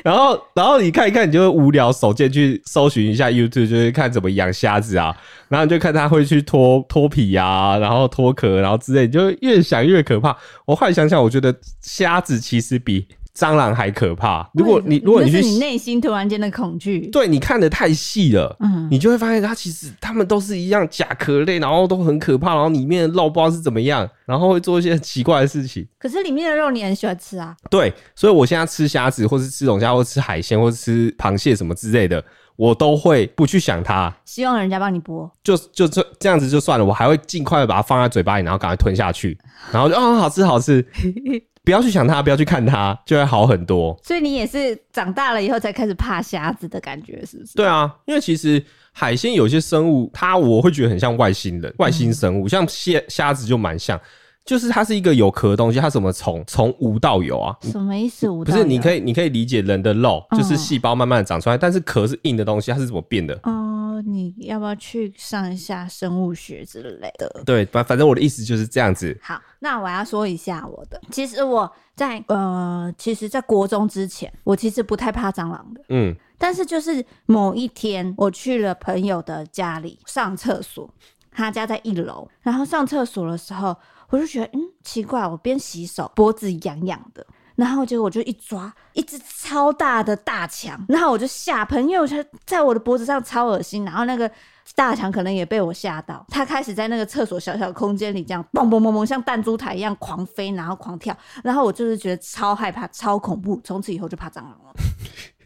[0.04, 5.16] 然后，然后你看一看，你就会无聊，手贱去搜寻一下 YouTube，就是看怎么养虾子啊。
[5.48, 10.36] 然后你就看它会去脱脱皮啊，然后脱壳，然后之类，你就越想越可怕。
[10.64, 13.06] 我后来想想，我觉得虾子其实比。
[13.36, 14.48] 蟑螂还可怕。
[14.54, 25.86] 如果你如果你去，你内心突然间的恐惧，对，你看的太细了，嗯，你就会发现它其实它们都是一样甲壳类，然后都很可怕，然后里面的肉不知道是怎么样，然后会做一些奇怪的事情。
[25.98, 27.56] 可是里面的肉你很喜欢吃啊？
[27.70, 32.22] 对，所以我现在吃虾子，或是吃龙虾，或吃海鲜，或是吃螃蟹什么之类的，
[32.56, 39.38] 我都会不去想它，希望人家帮你剥，就就这这样子就算了，我还会尽快的把它放在嘴巴里，然后赶快吞下去，
[39.72, 40.86] 然后就啊、哦，好吃好吃。
[41.64, 43.98] 不要去想它，不要去看它，就会好很多。
[44.02, 47.54] 所以你也是长大了以后才开始怕虾子的感觉，是不是？
[47.54, 54.00] 对啊，因为其实海鲜有些生物，它我会觉得很像外星人、外星生物，嗯、像虾虾子就蛮像，
[54.44, 57.56] 就是它是一个有壳的东西，它怎么从从无到有啊？
[57.62, 58.28] 什么意思？
[58.28, 63.38] 无不是，你可以你可以理解人的肉就是细胞慢慢的长出来，嗯、但是壳是硬的东西，它是怎么变的？
[63.44, 67.42] 哦，你要不要去上一下生物学之类的？
[67.46, 69.16] 对，反反正我的意思就是这样子。
[69.22, 69.40] 好。
[69.60, 80.92] 那我要说一下我的，其实我在呃，其实，在国中之前，我其实不太怕蟑螂的，嗯，但是就是某一天，我去了朋友的家里上厕所，
[81.30, 83.76] 他家在一楼，然后上厕所的时候，
[84.12, 87.26] 我就觉得，嗯，奇怪，我边洗手，脖子痒痒的。
[87.56, 93.84] 然后结果我就一抓一只超大的大强，然后我就吓朋友，就在我的脖子上超恶心。
[93.84, 94.30] 然后那个
[94.74, 101.16] 大强可能也被我吓到，他开始在那个厕所小小空间里这样蹦蹦蹦蹦，像弹珠台一样狂飞，然后狂跳。
[101.42, 104.74] 然后我就是觉得超害怕、超恐怖，从此以后就怕蟑螂了。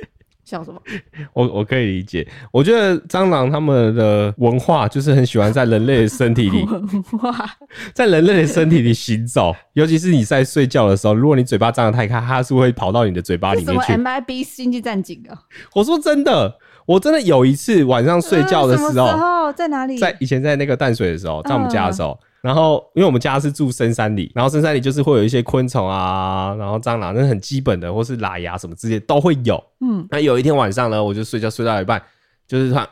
[0.45, 0.79] 笑什么？
[1.33, 2.25] 我我可以理解。
[2.51, 7.49] 我觉得蟑螂他们的文化就是很喜欢在人类的身体里，文化
[7.93, 9.53] 在人类的身体里行走。
[9.73, 13.93] 尤其是你在睡觉的时候，如果你嘴巴张得太开，它是会跑到你的嘴巴里面去。
[13.93, 15.35] 什么 MIB 星际战警啊？
[15.73, 19.97] 我说真的，我真的有一次晚上睡觉的时候，什么时候在哪里？
[19.97, 22.17] 在以前在那个淡水的时候，在我们家的时候。
[22.21, 29.61] 嗯然后，因为我们家是住深山里，然后深山里就是会有一些昆虫啊，然后蟑螂，那很基本的，或是喇牙什么之类都会有。
[29.81, 31.99] 嗯，那有一天晚上呢，我就睡觉睡到一半，
[32.47, 32.87] 就是突然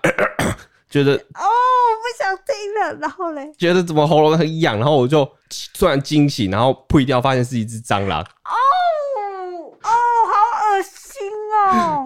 [0.89, 5.23] 觉得哦，我不想听了，然后嘞，觉得怎么喉咙很痒，然后我就
[5.77, 8.25] 突然惊醒，然后扑一掉，发现是一只蟑螂
[9.83, 11.29] 好恶心。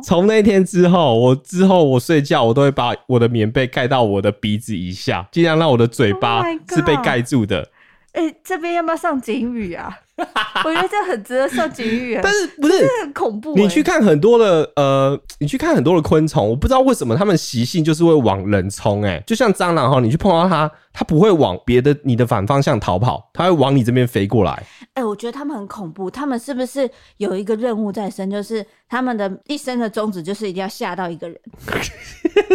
[0.03, 7.70] 从那天之后，我之后我睡觉，我都会把我的棉被盖到我的鼻子以下，尽量让我的嘴巴是被盖住的。
[8.14, 9.95] 哎、欸，这边要不要上警语啊？
[10.18, 12.20] 我觉得这很值得上警语。
[12.24, 13.62] 但是不是很恐怖、欸？
[13.62, 19.03] 你去看很多的呃，你去看很多的昆虫，我不知道为什么它们习性就是会往人冲。
[19.03, 24.52] 哎，就像蟑螂哈，你去碰到它，它不会往别的你的反方向逃跑，它会往你这边飞过来。
[24.95, 26.10] 哎、欸，我觉得他们很恐怖。
[26.10, 28.28] 他们是不是有一个任务在身？
[28.32, 31.39] 就是他们的一生的宗旨就是一定要吓到一个人，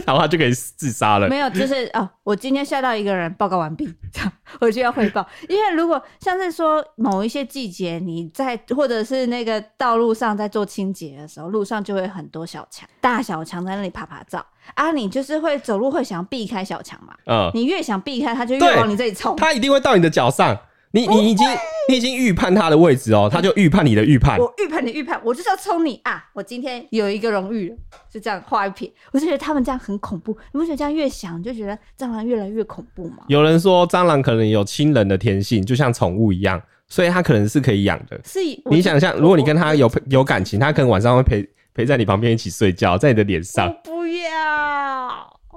[0.05, 1.28] 然后他就可以自杀了。
[1.28, 5.24] 没有，就是哦，我今天吓到一个人，报告完毕，这样我就要汇报。
[5.49, 14.40] 因为如果像是说某一些季节，你在或者是那个道路上在做清洁的时候，路上就会很多小强、大小强在那里趴趴走
[14.74, 17.14] 啊，你就是会走路会想避开小强嘛。
[17.26, 20.58] 嗯，你越想避开，它就越往你这里冲，它一定会到你的脚上。
[20.94, 21.48] 你你已经
[21.88, 24.38] 你已经预判他的位置哦，他就预判你的预判。
[24.38, 26.22] 我预判你预判，我就是要冲你啊！
[26.34, 27.76] 我今天有一个荣誉了，
[28.10, 28.92] 就这样画一撇。
[29.10, 33.24] 我就觉得他们这样很恐怖，你不觉得这样越想就觉得蟑螂越来越恐怖吗？
[33.28, 38.20] 有人说蟑螂可能有亲人的天性，就像宠物一样，所以它可能是可以养的。
[38.22, 41.42] 是，你想象，如果你跟他有有感情，他可能晚上会陪
[41.75, 43.75] 陪在你旁边一起睡觉，在你的脸上。
[43.83, 44.72] 不要。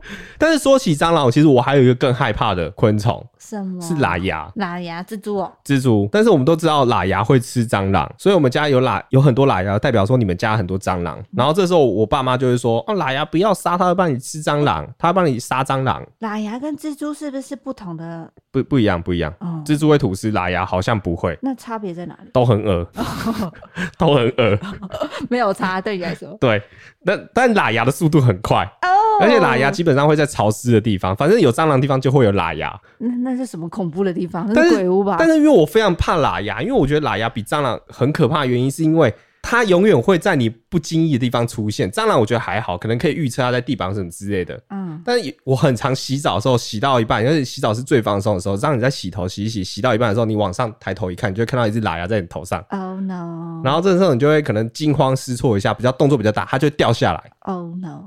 [0.38, 3.82] 但是说起蟑螂，其实我还有一个更害怕的昆虫，什么？
[3.82, 4.52] 是喇牙。
[4.58, 6.08] 喇牙蜘蛛哦，蜘蛛。
[6.12, 11.22] 但是我们都知道喇牙会吃蟑螂，所以我们家有喇有很多喇牙，代表说你们家很多蟑螂。
[11.36, 18.32] 然后这时候我爸妈就会说：“哦，喇牙不要杀，它会帮你吃蟑螂，它会帮你杀蟑螂。”喇牙跟蜘蛛是不是不同的？
[18.52, 19.34] 不不一样，不一样。
[19.40, 21.38] 哦，蜘蛛会吐丝，喇牙好像不会。
[21.42, 22.30] 那差别在哪里？
[22.34, 22.88] 都很恶，
[23.98, 24.58] 都很恶，
[25.30, 26.36] 没有差，对你来说。
[26.40, 26.62] 对，
[27.04, 28.88] 但但喇牙的速度很快哦，
[29.20, 32.74] 而且喇牙基本上会在潮湿的地方，反正有蟑螂的地方就会有喇牙。
[32.98, 34.46] 那那是什么恐怖的地方？
[34.54, 35.16] 那是鬼屋吧？
[35.20, 39.14] 但是因为我非常怕喇牙，因为我觉得喇牙比蟑螂很可怕的原因是因为。
[39.48, 41.88] 它永远会在你不经意的地方出现。
[41.92, 44.60] 蟑螂我觉得还好，可能可以预测它在地板什么之类的。
[44.72, 48.58] 嗯，但是我很常洗澡的时候，洗到一半，因为洗澡是最放松的时候。
[48.58, 52.60] 当你在洗头洗一洗，洗到一半的时候，你往上抬头一看，你就会看到一只喇牙在你头上。
[52.70, 53.62] Oh no！
[53.64, 57.32] 然后这时候你就会可能惊慌失措一下，比较动作比较大，它就会掉下来。
[57.42, 58.02] Oh no！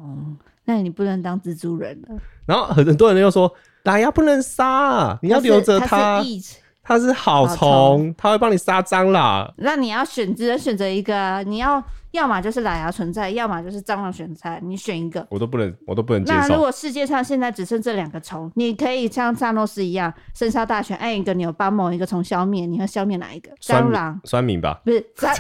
[0.69, 2.17] 那你不能当蜘蛛人了。
[2.45, 3.51] 然后很很多人又说，
[3.85, 6.23] 喇牙不能杀，你要留着它。
[6.83, 9.53] 它是好虫，它会帮你杀蟑螂。
[9.59, 11.43] 那你要选，只能选择一个啊！
[11.43, 15.27] 你要要么就是喇牙存在，要么就是蟑螂存在，你选一个。
[15.31, 16.39] 我都不能，我都不能接受。
[16.39, 23.51] 那如果世界上现在只剩这两个虫，你可以像萨诺斯一样，生杀大权，按一个钮把某一个虫消灭，你会消灭哪一个？
[23.61, 24.19] 蟑螂？
[24.25, 24.81] 酸民吧？
[24.85, 25.35] 不是蟑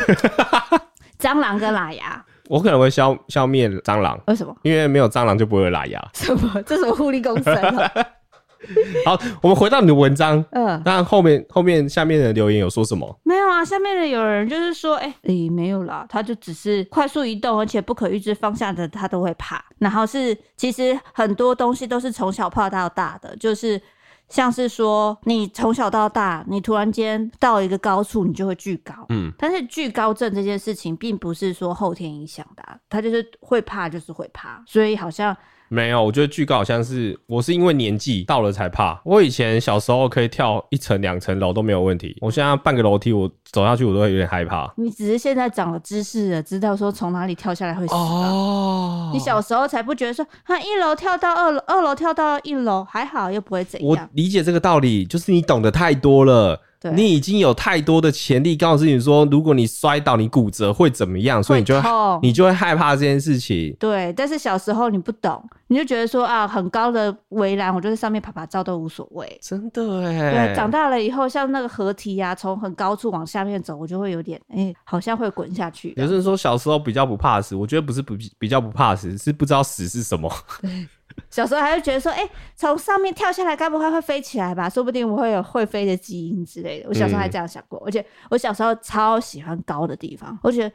[1.18, 2.22] 蟑螂跟喇牙。
[2.48, 4.18] 我可能会消消灭蟑螂。
[4.26, 4.54] 为什么？
[4.62, 6.08] 因为没有蟑螂就不会有喇牙。
[6.14, 6.62] 什么？
[6.66, 7.90] 这是什么互利共生啊？
[9.06, 10.44] 好，我们回到你的文章。
[10.50, 13.20] 嗯，那后面后面下面的留言有说什么？
[13.22, 19.64] 没有啊，下面的有人就是说，哎、欸，诶、欸，没有啦，他就只是快速移动，而且不可预知方向的，他都会怕。
[19.78, 23.80] 然后是，其实很多东西都是从小怕到大的，就是
[24.28, 28.94] 像是说，你从小到大，你突然间到一个高处，你就会惧高。
[29.08, 35.36] 嗯，但是惧高症这件事情，并不是说后天影响的、啊，他就是会怕，就是会怕，所以好像。
[35.68, 39.00] 没有，我觉得巨高好像是我是因为年纪到了才怕。
[39.04, 44.72] 我以前小时候可以跳一层两层楼都没有问题，我现在半个楼梯我走下去我都会有点害怕。
[44.76, 47.94] 你只是现在长了知识了，知道说从哪里跳下来会死。
[47.94, 53.88] 哦，你小时候才不觉得说，他一楼跳到二楼，二楼跳到一楼还好，又不会怎样。
[53.88, 56.62] 我理解这个道理，就是你懂得太多了。
[56.80, 61.90] 对你已经有太多的潜力告诉你说，如果你摔倒、你骨折会怎么样，所以你就会
[62.22, 63.74] 你就会害怕这件事情。
[63.80, 69.38] 对，但是小时候你不懂，你就觉得说啊，很高的围栏，我就在上面爬爬照都无所谓。
[69.42, 70.48] 真的哎。
[70.48, 75.94] 对，长大了以后，像那个河堤啊，从很高处往下面走，我就会有点哎、欸，好像会滚下去。
[75.96, 80.32] 有人说小时候比较不怕死，我觉得不是不比较不怕死，是不知道死是什么。
[80.60, 80.86] 对。
[81.30, 84.68] 小时候还会觉得说，哎、欸，从上面跳下来，该不会会飞起来吧？
[84.68, 86.88] 说不定我会有会飞的基因之类的。
[86.88, 90.74] 我小时候还这样想过，嗯、而且我小时候超喜欢高的地方，我觉得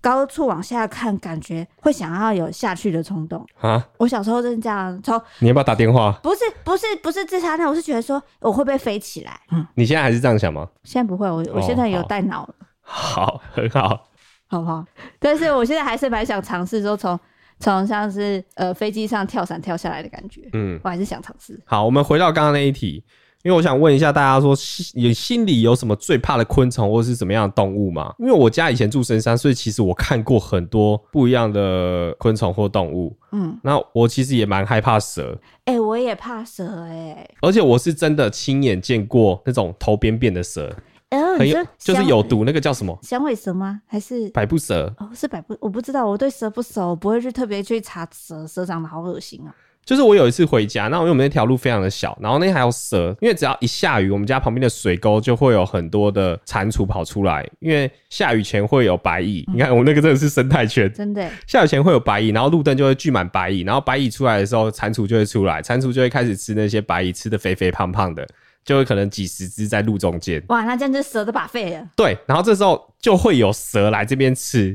[0.00, 3.86] 高处往下看，感觉会想要有下去的冲动啊。
[3.98, 6.10] 我小时候真是这样，从你要不要打电话？
[6.22, 9.38] 不是，不是，不是自杀，那我是觉得说我会不会飞起来？
[9.52, 10.66] 嗯，你现在还是这样想吗？
[10.82, 12.66] 现在不会，我我现在有带脑了、哦。
[12.80, 14.08] 好，很好，
[14.46, 14.82] 好不好？
[15.18, 17.20] 但是我现在还是蛮想尝试说从。
[17.60, 21.60] 从像是呃飞机上跳伞跳下来的感觉，嗯，我还是想尝试。
[21.64, 23.04] 好，我们回到刚刚那一题，
[23.42, 24.56] 因为我想问一下大家说，
[24.94, 28.14] 你心里有什么最怕的昆虫或是什么样的动物吗？
[28.18, 33.16] 因为我家以前住深山，所以其实我看过很多不一样的昆虫或动物。
[33.32, 35.38] 嗯，那我其实也蛮害怕蛇。
[35.66, 40.74] 哎、欸，我也怕蛇哎、欸，而且我是真的亲眼见过那种头扁扁的蛇。
[41.10, 42.96] 哦，很有，就是有毒，那个叫什么？
[43.02, 43.80] 响尾蛇吗？
[43.86, 44.92] 还是百步蛇？
[44.98, 49.54] 哦，是百步，我不知道，我对蛇不熟，我不会去特别去查蛇，蛇长得好恶心啊。
[49.82, 59.42] 就是我有一次回家，那因为我们那条路非常的小，然后那还有蛇，因为只要一下雨，我们家旁边的水沟就会有很多的蟾蜍跑出来，因为下雨前会有白蚁。
[59.48, 61.28] 嗯、你看我那个真的是生态圈，真的。
[61.46, 68.24] 下雨前会有白蚁，然后路灯就会聚满白蚁，然后白蚁出来的时候，蟾蜍就会出来，蟾蜍就会开始吃那些白蚁，吃的肥肥胖胖的。
[68.64, 71.86] 就会可能几十只在路中间，哇，那这样就蛇都 buffet 了。
[71.96, 74.74] 对，然后这时候就会有蛇来这边吃，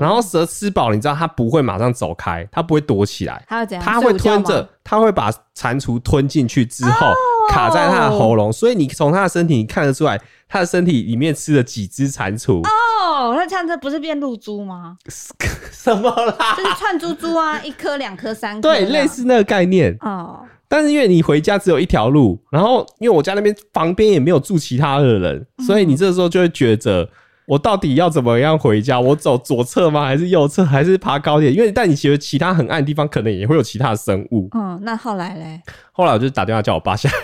[0.00, 3.84] 然后蛇吃饱，你知道它不会马上走开，它不会躲起来，它会怎样？
[3.84, 7.12] 它会吞着，它会把蟾蜍吞进去之后，
[7.50, 10.18] 卡在它的喉咙，所以你从它的身体你看得出来，
[10.48, 12.62] 它的身体里面吃了几只蟾蜍。
[12.66, 14.96] 哦，那这样子不是变露珠吗？
[15.70, 16.56] 什么啦？
[16.56, 20.40] 就是串珠珠啊，一颗、两颗、三颗，对，类似那个概念哦。
[20.72, 27.08] 但是因为你回家只有一条路，然后因为我家那边旁边也没有住其他的人，所以你这时候就会觉得，
[27.48, 29.00] 我到底要怎么样回家？
[29.00, 30.06] 我走左侧吗？
[30.06, 30.64] 还是右侧？
[30.64, 31.52] 还是爬高点？
[31.52, 34.48] 因为但你觉得其他很暗的地方可能也会有其他的生物。
[34.54, 35.60] 嗯，那后来嘞？
[35.90, 37.16] 后来我就打电话叫我爸下来，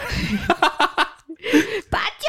[1.88, 2.26] 爸救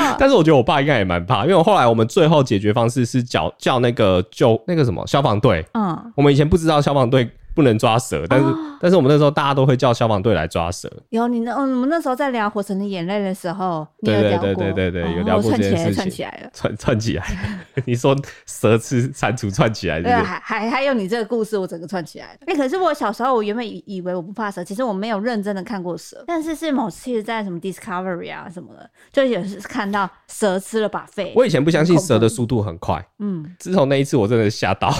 [0.00, 0.16] 我！
[0.18, 5.62] 但是我觉得我爸应该也蛮怕，因为我后来我们最后解决方式是叫叫那个救那个什么消防队。
[5.74, 7.28] 嗯，我们以前不知道消防队。
[7.54, 10.90] 不能抓蛇，但是、哦、但是我们那时候大家都会叫消防队来抓蛇。
[11.10, 17.24] 有你那，我们那时候在聊《火神的眼泪》的时候，对对对对对对，有聊过这件事情，串起来了，串串起来。
[17.86, 22.38] 你说蛇吃蟾蜍串起来是是，对，还还还有你这个故事，我整个串起来了。
[22.46, 31.32] 哎、欸，可是我小时候我原本以以为我不怕蛇，其实我没有认真的看过蛇，但是是某次在什么 Discovery 啊什么的，就也是看到蛇吃了把肺。
[31.36, 34.92] 我以前不相信蛇的速度很快，嗯，自从那一次我真的吓到。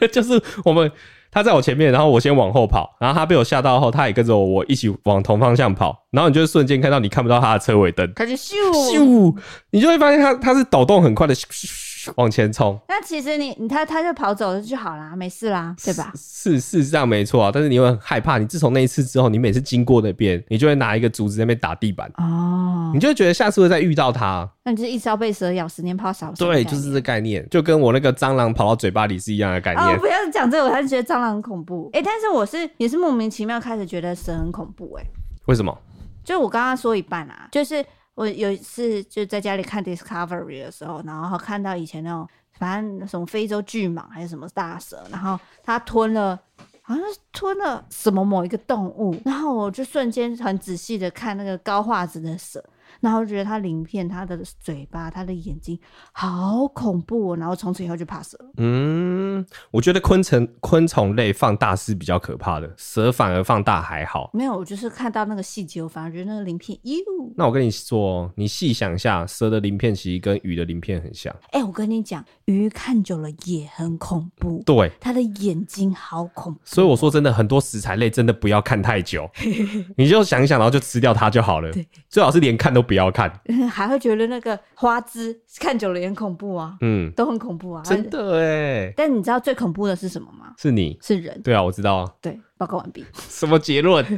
[0.10, 0.90] 就是我们，
[1.34, 9.36] 他在我前面，然后我先往后跑，然后他被我吓到后，他也跟着我，我一起往同方向跑，然后你就瞬间看到你看不到他的车尾灯，他就咻咻，
[9.70, 11.83] 你就会发现他他是抖动很快的咻咻咻。
[12.16, 16.12] 往前冲，那其实你你他他就跑走了就好啦，没事啦，对吧？
[16.16, 18.38] 是是这样没错啊，但是你会很害怕。
[18.38, 24.48] 你自从那一次之后，你每次经过那边，你就会拿一个竹子在那边打地板哦，你就会觉得下次会再遇到它。
[24.64, 26.32] 那你就一直要被蛇咬，十年怕少。
[26.32, 29.84] 对，就是这概念，就跟我那个蟑螂跑到嘴巴里是一样的概念。
[29.84, 31.90] 哦，不要讲这个，我还是觉得蟑螂很恐怖。
[31.92, 35.02] 哎、欸，但是我是也是莫名其妙开始觉得蛇很恐怖、欸。
[35.02, 35.06] 哎，
[35.46, 35.76] 为什么？
[36.24, 37.84] 就我刚刚说一半啊，就是
[38.14, 42.28] 我有一次就在家里看 Discovery 的时候，然后看到以前那种。
[42.56, 46.40] 反正什么非洲巨蟒还是什么大蛇，然后它吞了，
[46.82, 52.64] 好像是吞了什么某一个动物，然后我就瞬间很仔细的看那个高画质的蛇。
[53.04, 55.78] 然后觉得它鳞片、它的嘴巴、它的眼睛
[56.10, 58.38] 好恐怖哦，然后从此以后就怕蛇。
[58.56, 64.30] 嗯，我觉得昆虫昆虫类放大是比较可怕的，蛇反而放大还好。
[64.32, 66.94] 没有，我就是看到那个细节，我反而觉得那个鳞片，哟。
[67.36, 71.30] 那我跟你说，你细想一下，蛇的鳞片其实跟鱼的鳞片很像。
[71.50, 74.62] 哎、欸，我跟你讲，鱼看久了也很恐怖。
[74.64, 76.60] 对，它的眼睛好恐怖。
[76.64, 79.28] 所以我说真的，很多食材类真的不要看太久，
[79.96, 81.70] 你就想一想，然后就吃掉它就好了。
[81.72, 83.30] 对，最好是连看都不要看，
[83.70, 88.92] 还会觉得那个花枝看久了也很恐怖啊，嗯，都很恐怖啊，真的哎。
[88.96, 90.54] 但你知道最恐怖的是什么吗？
[90.58, 92.10] 是你是人，对啊，我知道啊。
[92.20, 93.04] 对，报告完毕。
[93.28, 94.04] 什么结论？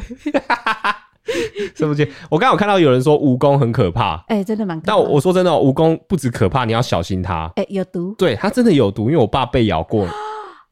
[1.75, 2.09] 什么结？
[2.31, 4.93] 我刚刚有看到有人说蜈蚣很可怕，哎、欸，真的蛮可怕。
[4.93, 7.51] 但我说真的，蜈蚣不止可怕，你要小心它。
[7.57, 8.15] 哎、欸，有毒。
[8.17, 10.07] 对，它真的有毒，因为我爸被咬过。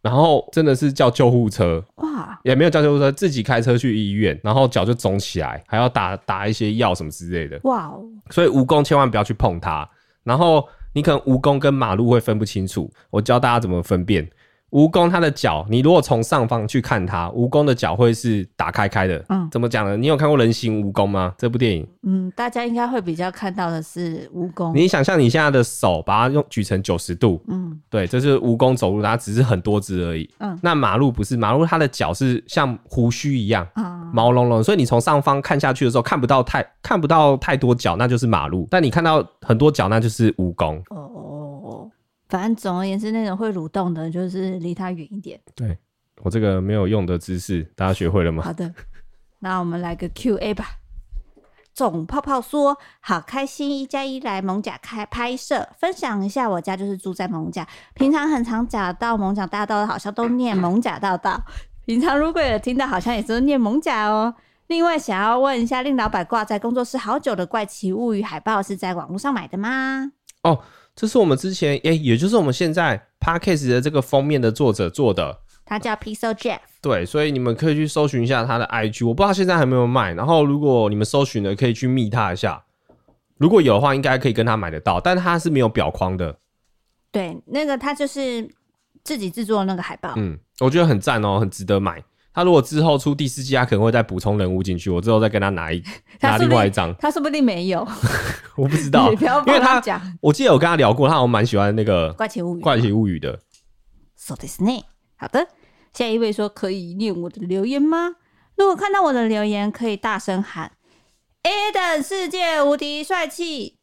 [0.04, 8.04] 然后真的是叫救护车哇，也没有叫救护车，自己开车去医院，然后脚就肿起来，还要打打一些药什么之类的哇哦。
[8.28, 9.88] 所以蜈蚣千万不要去碰它。
[10.22, 14.28] 然后你可能蜈蚣跟马路会分不清楚，我教大家怎么分辨。
[14.74, 19.24] 蜈蚣它的脚，你如果从上方去看它，蜈蚣的脚会是打开开的。
[19.28, 19.96] 嗯，怎么讲呢？
[19.96, 21.32] 你有看过人形蜈蚣吗？
[21.38, 21.86] 这部电影？
[22.02, 24.74] 嗯，大家应该会比较看到的是蜈蚣。
[24.74, 27.40] 你想象你现在的手，把它用举成九十度。
[27.46, 30.28] 嗯，对，这是蜈蚣走路，它只是很多只而已。
[30.40, 38.66] 嗯，那马路不是，马路它的脚是像胡须一样，嗯，毛茸茸，所以你从上方看下去的时候，看不到太看不到太多脚，那就是马路。
[38.68, 40.78] 但你看到很多脚，那就是蜈蚣。
[40.90, 41.43] 哦哦哦。
[42.34, 45.40] 反正总而言之，那种会蠕动的，就是离它远一点。
[45.54, 45.78] 对，
[46.20, 48.42] 我这个没有用的知识，大家学会了吗？
[48.42, 48.74] 好的，
[49.38, 50.66] 那我们来个 Q&A 吧。
[51.72, 57.64] 总泡泡说：“好开心，一加一来蒙甲开拍摄，分享一下我家就是住在蒙甲，
[57.94, 61.40] 平常很常假到蒙甲大道，好像都念蒙甲大道。
[61.86, 64.34] 平常如果有听到，好像也是念蒙甲哦。
[64.66, 70.10] 另外，想要问一下，令老板挂在工作室好久的怪奇物语海报是在网络上买的吗？”
[70.42, 70.64] 哦。
[70.94, 76.60] 这是我们之前诶、欸，也就是我们现在 Podcast 的这个封面的作者做的，他叫 Pixel Jeff。
[76.80, 80.14] 对，所以你们可以去搜寻一下他的 IG，我不知道现在还没有卖。
[80.14, 82.64] 然后如果你们搜寻了，可以去密他一下。
[83.38, 86.38] 如果有的话，应该可以跟他买得到，但他是没有表框的。
[87.10, 88.48] 对，那个他就是
[89.02, 90.14] 自己制作的那个海报。
[90.16, 92.02] 嗯，我觉得很赞哦，很值得买。
[92.34, 94.90] 他如果之后出第四季，他可能会再补充人物进去。
[94.90, 95.80] 我之后再跟他拿一
[96.20, 97.86] 拿另外一张，他说不定没有，
[98.56, 99.08] 我不知道。
[99.14, 100.02] 你不要帮他讲。
[100.20, 103.38] 我记得我跟他聊过，他好像蛮喜欢那个怪奇物语怪奇物语的。
[104.16, 104.82] So this name
[105.16, 105.46] 好的，
[105.92, 108.16] 下一位说可以念我的留言吗？
[108.56, 110.72] 如果看到我的留言，可以大声喊
[111.44, 113.78] “Adam 世界无敌帅气”，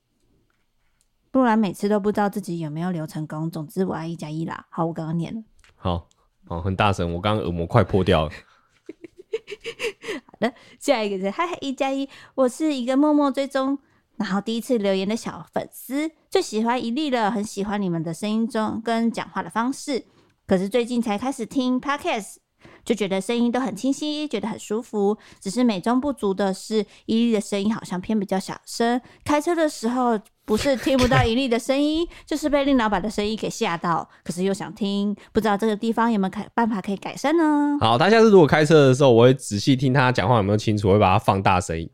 [1.32, 3.50] 不然每次都不知道自己有没有留成功。
[3.50, 4.66] 总之我爱一加一啦。
[4.70, 5.42] 好，我刚刚念了。
[5.76, 6.10] 好。
[6.52, 8.32] 哦，很大声，我刚刚耳膜快破掉了。
[10.26, 13.80] 好的，下一个是嗨嗨一加一，我是一个默默追踪，
[14.18, 20.04] 然后第一次留言的小粉丝，最喜欢一粒了，很喜欢你们的声音中跟讲话的方式，
[20.46, 22.41] 可是最近才开始听 Podcast。
[22.84, 25.18] 就觉得声音都很清晰，觉得很舒服。
[25.40, 29.00] 只是美中不足的是，伊利的声音好像偏比较小声。
[29.24, 34.08] 开车的时候不是听不到 伊利的声音，就是被令老板的声音给吓到。
[34.24, 37.78] 可是又想听，不知道这个地方有没有改办法可以改善呢？
[37.80, 41.90] 好，他下次如果开车的时候，我会仔细听他讲话有没有清楚，我会把它放大声音。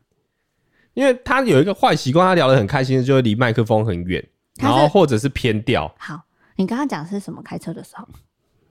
[0.94, 4.26] 因为他有一个坏习惯，他聊得很开心，就会离麦克风很远，
[4.60, 5.94] 然后或者是偏调。
[5.96, 6.20] 好，
[6.56, 7.40] 你刚刚讲的是什么？
[7.40, 8.08] 开车的时候，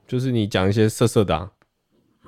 [0.05, 1.49] 就是你讲一些色色的啊。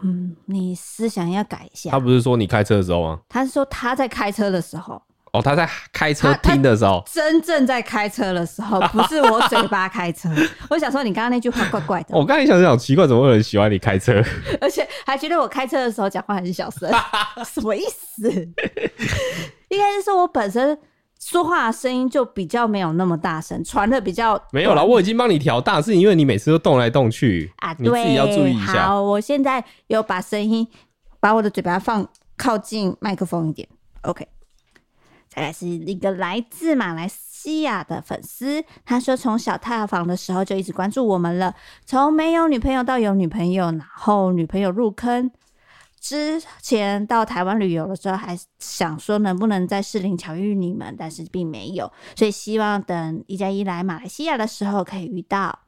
[0.04, 1.92] 嗯，你思想要改一下。
[1.92, 3.20] 他不是说你开车的时候吗？
[3.30, 5.02] 他是说他在开车的时候。
[5.32, 10.28] 哦，他在开车听的时候，真正在开车的时候， 不是我嘴巴开车。
[10.72, 12.18] 我想说，你刚刚那句话怪怪的。
[12.18, 14.24] 我刚才想想，奇怪，怎么会有人喜欢你开车？
[14.60, 16.90] 而且还觉得我开车的时候讲话很小声，
[17.46, 18.28] 什么意思？
[19.70, 20.76] 应该是说我本身
[21.30, 24.84] 说话的声音就比较没有那么大声，传的比较没有啦。
[24.84, 28.88] 我已经帮你调大，是因为你每次都动来动去啊，你自己要注意一下。
[28.88, 30.68] 好，我现在有把声音，
[31.20, 33.70] 把我的嘴巴放靠近麦克风一点。
[34.02, 34.28] OK。
[35.30, 41.54] 再来是一个来自马来西亚的粉丝，他说从小踏访的时候就一直关注我们了，
[41.86, 45.30] 从没有女朋友到有女朋友，然后女朋友入坑，
[46.00, 55.60] 之前到台湾旅游的时候还想说能不能在士林巧遇你们，但是并没有，所以希望等一加一来马来西亚的时候可以遇到。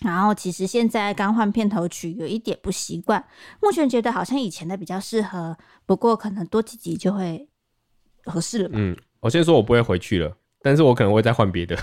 [0.00, 3.24] 然后其实现在刚换片头曲，有一点不习惯，
[3.62, 7.48] 目前觉得好像以前的比较适合，不过可能多几集就会。
[8.26, 8.70] 合适了。
[8.72, 11.76] 嗯，我先说，我不会回去了，但是我可能会再换别的。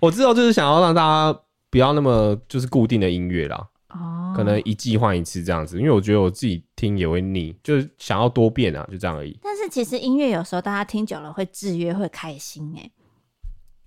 [0.00, 3.68] 我知道，就是想要让大家不要那么就是固定的音乐啦。
[3.88, 9.36] 哦，可能一季换一次这样子，因为我觉得我自己听也会腻，就是想要多变啊，就这样而已。
[9.42, 12.92] 但是其实音乐有时候大家听久了会制约，会开心哎、欸。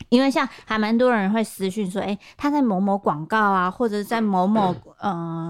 [0.10, 5.50] 因为像还蛮多人会私讯说，哎、欸，他在某某广告啊，或者在某某嗯、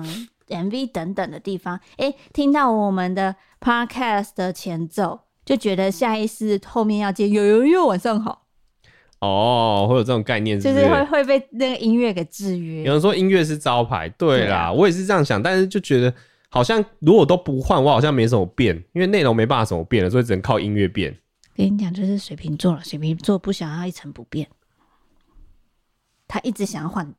[0.50, 5.22] 呃、MV 等等的地方，哎、欸，听到我们的 Podcast 的前奏。
[5.44, 8.46] 就觉得下意识后面要接有有有晚上好
[9.22, 12.84] 哦，会有这种概念是是，就是会会被那个音乐给制约。
[12.84, 16.14] 有人说音乐是招牌，对啦，对我也是这样想，但是就觉得
[16.54, 21.18] 好像如果都不换，我好像没什么变，因为内容没办法怎么变了，所以只能靠音乐变。
[21.56, 24.50] 跟你讲，就是水瓶座了，水瓶座不想要一成不变，
[26.28, 27.16] 他一直想要换，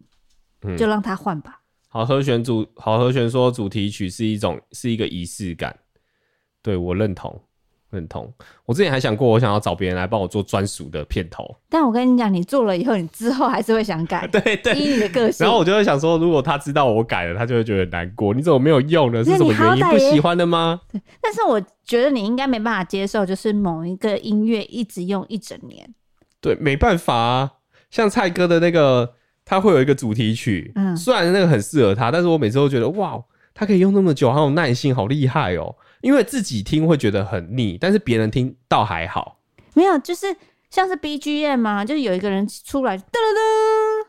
[0.76, 1.62] 就让他换吧。
[1.62, 5.78] 嗯、好和弦主，好和弦说主题曲是一种是一个仪式感，
[6.60, 7.42] 对我认同。
[7.92, 8.28] 认同。
[8.66, 11.54] 我之前还想过，我想要找别人来帮我做专属的片头。
[11.70, 14.26] 但我跟你讲，你做了以后，你之后还是会想改。
[14.26, 15.44] 对 对，依你的个性。
[15.44, 18.34] 然后我就会想说，如果他知道我改了，他就会觉得难过。
[18.34, 19.22] 你怎么没有用呢？
[19.22, 19.86] 是什么原因？
[19.86, 20.80] 不喜欢的吗？
[20.90, 21.00] 对。
[21.20, 25.88] 但是我觉得你应该没办法接受，就是某一个音乐一直用一整年。
[26.40, 27.52] 对，没办法啊。
[27.90, 29.12] 像蔡哥的那个，
[29.44, 33.22] 他会有一个主题曲，嗯，虽然那个很适合他，但是我每次都觉得哇，
[33.52, 35.76] 他可以用那么久，好有耐心，好厉害哦。
[36.02, 39.40] 因为自己听会觉得很腻，但是别人听倒还好。
[39.72, 40.36] 没有，就是
[40.68, 44.06] 像是 BGM 嘛，就是有一个人出来，噔噔噔。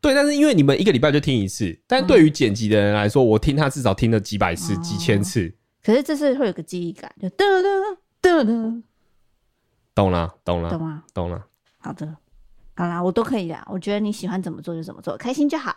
[0.00, 5.54] 对，但是因为你们一个礼拜就听一次，但是对于剪辑的人来说，我听他至少听了几百次、哦、几千次。
[5.82, 8.82] 可是这是会有个记忆感，就噔噔噔噔。
[9.94, 11.04] 懂了，懂了，懂吗？
[11.12, 11.46] 懂了。
[11.78, 12.16] 好的，
[12.74, 13.66] 好啦，我都可以啦。
[13.70, 15.74] 我觉得你喜欢怎么做就怎么做，开心就好。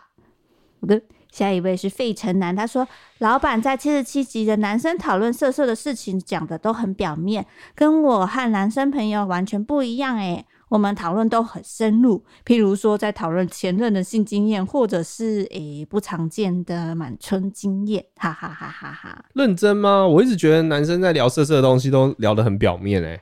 [0.80, 1.00] 好的。
[1.30, 10.16] 下一位是费城男，他说：“老板在七十七集的男生讨论色色的事情讲的都很表面，跟我和男生朋友完全不一样。
[10.16, 19.24] 诶，我们讨论都很深入， 譬如说在讨论前任的性经验，或者是诶不常见的满春经验。”哈哈哈哈哈！
[19.34, 20.06] 认真吗？
[20.06, 23.02] 我一直觉得男生在聊色色的东西都聊得很表面。
[23.02, 23.20] 诶，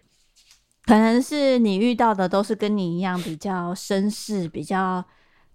[0.84, 5.04] 可能是你遇到的都是跟你一样比较绅士，比较。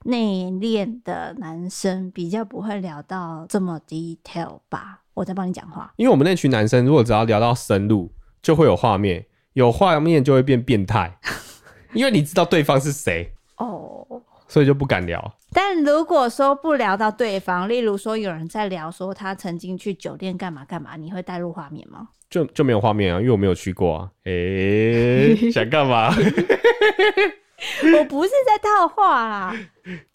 [0.04, 5.02] 内敛的男生比较不会聊到这么 detail 吧？
[5.14, 5.93] 我在帮你讲话。
[5.97, 11.18] 因为我们那群男生，如果只要聊到深入，就会有画面，有画面就会变变态，
[11.93, 14.06] 因为你知道对方是谁哦，
[14.47, 15.34] 所以就不敢聊。
[15.54, 22.08] 但如果说不聊到对方，例如说有人在聊说他曾经去酒店干嘛干嘛，你会带入画面吗？
[22.30, 24.10] 就就没有画面啊，因为我没有去过啊。
[24.24, 26.10] 诶、欸， 想干嘛？
[27.99, 29.55] 我不是在套话啦，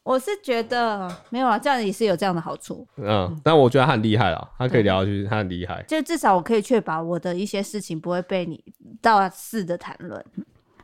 [0.03, 2.87] 我是觉得没有啊，这样也是有这样的好处。
[2.97, 5.83] 嗯，但我觉得他很厉害啊，他可以聊下去，他很厉害。
[5.87, 8.65] 就至少我可以确保我的一些事情不会被你
[9.01, 10.25] 大肆的谈论。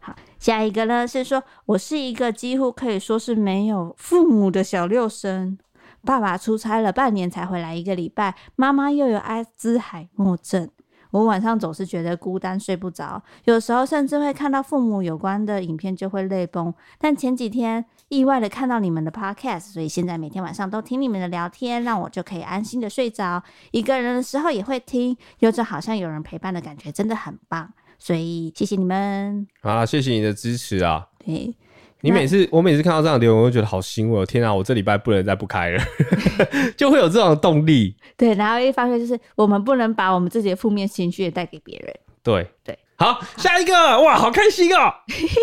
[0.01, 5.59] 好，下一个呢是说，我是一个几乎可以说是没有父母的小六生，
[6.05, 10.71] 爸爸出差了半年才回来一个礼拜，妈妈又有阿兹海默症。
[11.13, 16.75] 我晚上总是觉得孤单，睡不着，有时候甚至会看到父母有关的影片就会泪崩。
[16.99, 23.41] 但前几天意外的看到你们的 podcast，所以现在每天晚上都听你们的聊天，让我就可以安心的睡着。
[23.71, 27.73] 一个人的时候也会听，有着好像有人陪伴的感觉，真的很棒。
[27.99, 31.07] 所以谢谢你们，好，谢谢你的支持啊。
[31.25, 31.55] 对。
[32.03, 34.27] 你每次我每次看到这样的留言，我就觉得好欣慰。
[34.27, 35.83] 天啊，我这礼拜不能再不开了，
[36.77, 37.97] 就会有这种的动力。
[38.17, 41.95] 对，然后一方面就是我们不能把我们自己的负面情绪也带给别人。
[42.23, 44.93] 对对，好，下一个哇，好开心哦！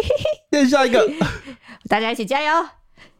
[0.52, 1.10] 再下一个，
[1.88, 2.68] 大家一起加油。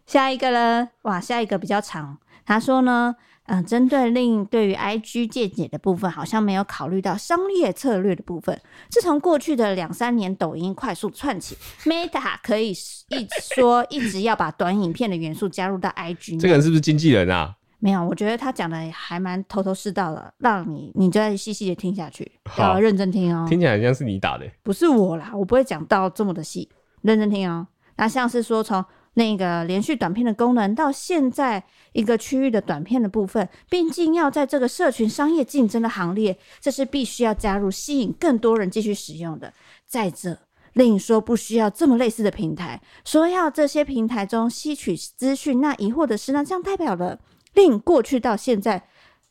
[0.06, 0.90] 下一个呢？
[1.04, 2.18] 哇，下一个比较长。
[2.46, 3.16] 他说呢，
[3.52, 8.62] 嗯，针对 Lin 对于 IG 见解的部分，好像没有考虑到商业策略的部分。
[8.92, 16.40] 自从过去的两三年，抖音快速窜起，Meta 可以一说一直要把短影片的元素加入到 IG。
[16.40, 17.56] 这个人是不是经纪人啊？
[17.80, 23.48] 没有，我觉得他讲的还蛮头头是道的，让你你就再细细的听下去，要认真听哦。
[23.50, 26.70] 听起来像是你打的，不是我啦，我不会讲到这么的细，
[27.02, 27.66] 认真听哦。
[27.98, 28.86] 那像是说从。
[29.20, 31.62] 那个连续短片的功能，到现在
[31.92, 39.54] 一个区域的短片的部分，毕竟要在这个社群商业竞争的行列，这是必须要加入，吸引更多人继续使用的。
[39.86, 40.40] 再者
[40.74, 47.20] 另说不需要这么类似的平台，说要这些平台中吸取资讯，那疑惑的是，那这样代表了
[47.56, 48.88] 令过去到现在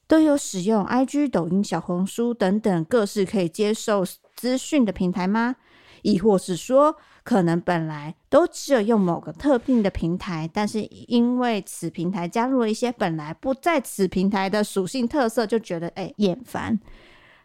[0.07, 4.05] 都有使用 IG、抖音、小红书等等各式可以接受
[4.37, 5.57] 资讯的平台吗？
[6.03, 16.79] 亦或是说，可能本来都只有用某个特定的平台，但是因为此平台加入了一些本来不在此平台的属性特色，就觉得哎厌烦。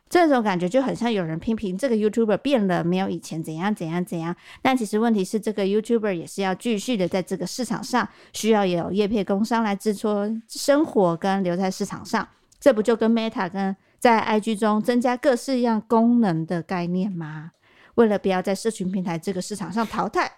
[0.10, 4.36] 这种感觉就很像有人批评这个 YouTuber 变了，没有以前怎样怎样怎样。
[4.62, 12.28] 但其实问题是，这个 YouTuber 也是要继续的在这个市场上，需要有业配工商来支撑生活跟留在市场上。
[12.60, 17.52] 这不就跟 Meta 跟在 IG 中增加各式样功能的概念吗？
[17.96, 20.32] 为了不要在社群平台这个市场上淘汰，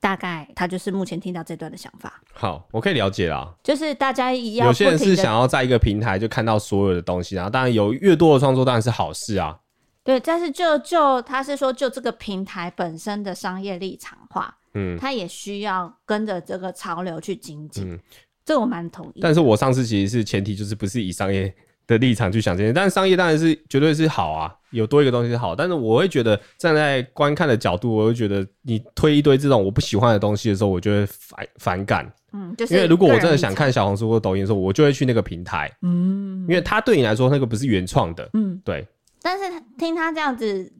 [0.00, 2.20] 大概他就是目前听到这段的想法。
[2.32, 3.54] 好，我可以了解啦。
[3.62, 9.58] 就是大家一样，有些人是想要在一个平台就看到所有的东西，然后当然有越多的创作当然是好事啊。
[10.02, 17.90] 对，但是就就他是说，就这个平台本身的商业立场化，嗯，他也需要跟着这个潮流去精进。
[17.90, 17.98] 嗯，
[18.44, 19.20] 这我蛮同意。
[19.22, 21.54] 但是我上次其实是前提就是不是以商业
[21.86, 24.54] 的立场去想这些，但是商业当然是绝对是好啊。
[24.70, 32.12] 有多一个东西是好，但是我会觉得站在观看的角度，我会觉得你推一堆这种我不喜欢的东西的时候，我就会反反感。
[32.32, 35.70] 嗯，就是因为如果我真的想看小红书或抖音的时候，我就会去那个平台。
[35.82, 38.28] 嗯，因为它对你来说那个不是原创的。
[38.32, 38.84] 嗯，对。
[39.22, 39.44] 但是
[39.78, 40.72] 听他这样子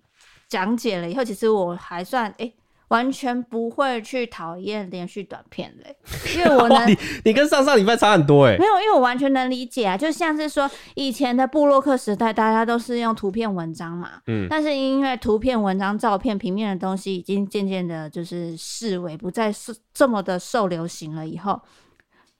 [0.48, 2.34] 讲解了以后，其实我还算哎。
[2.38, 2.55] 欸
[2.95, 5.97] 完全不会去讨厌连续短片嘞，
[6.36, 21.61] 因为 我能你你跟上上礼拜差很多哎，没有，因为我完全能理解啊，就像是说以前的布洛克时代，大家都是用图片文章嘛，嗯，但是因为图片文章、照片、平面的东西已经渐渐的，就是视为，不再是这么的受流行了以后，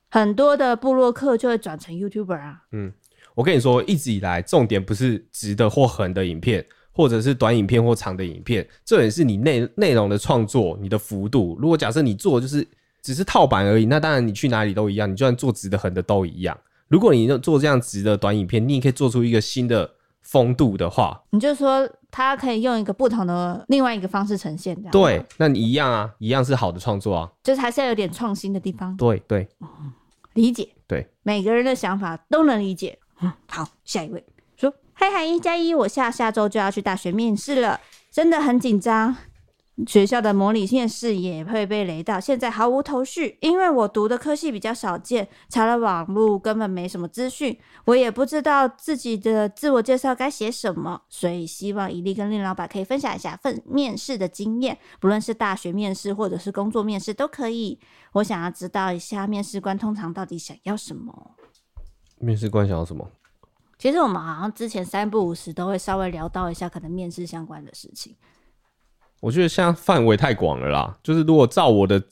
[0.09, 2.92] 很多的部落客就会转成 YouTuber 啊，嗯，
[3.34, 6.64] 我跟你说，一直以来重点不是直的或横的影片。
[6.95, 11.59] 或者是短影片或长的影片，这也是你内内容的创作，你的幅度。
[11.61, 12.66] 如果假设你做就是
[13.03, 16.57] 只是套版而已，那当然你去哪里都一样，你就算做直的横的都一样。
[16.88, 19.90] 如果你做这样直的短影片，你也可以做出一个新的
[20.22, 28.97] 风度的话，你就说它可以用一个不同的另外一个方式呈现，这样对，那你一样啊，一样是好的创作啊，就是还是要有点创新的地方。
[28.97, 29.92] 对对、嗯，
[30.34, 30.68] 理解。
[30.86, 32.99] 对，每个人的想法都能理解。
[33.20, 34.22] 嗯，好，下一位。
[34.95, 37.80] 嗨嗨，一加一，我下下周就要去大学面试了，
[38.11, 39.16] 真的很紧张。
[39.88, 43.36] 学校的模拟面试也会被雷到，现在毫无头绪。
[43.40, 57.80] 因为我读的科系比较少见，查了网路根本没什么资讯，我也不知道自己的自我介绍该写什么，所以希望伊利跟令老板可以分享一下份面试的经验，不论是大学面试或者是工作面试都可以。
[58.12, 61.32] 我想要知道一下面试官通常到底想要什么？
[62.20, 63.11] 面试官想要什么？
[63.85, 68.16] 其实我们好像之前三不五时都会稍微聊到一下可能面试相关的事情。
[69.20, 72.03] 我觉得现在范围太广了啦，就是如果照我的，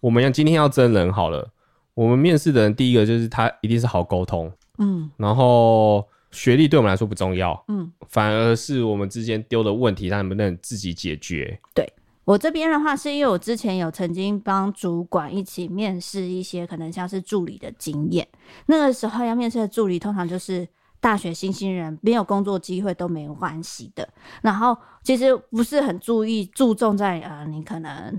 [0.00, 1.50] 我们要今天要真人好了，
[1.94, 11.58] 我们面试的人第一个就是他一定是好沟通，嗯，然后学历对我们来说不重要，嗯，反而是我们之间丢的问题他能不能自己解决。
[11.74, 11.90] 对，
[12.26, 18.28] 我这边的话，是因为我之前有曾经帮主管一起面试一些可能像是助理的经验，
[18.66, 20.68] 那个时候要面试的助理通常就是。
[21.04, 24.08] 大学新新人没有工作机会都没有关系的，
[24.40, 28.18] 然后其实不是很注意注重在呃，你可能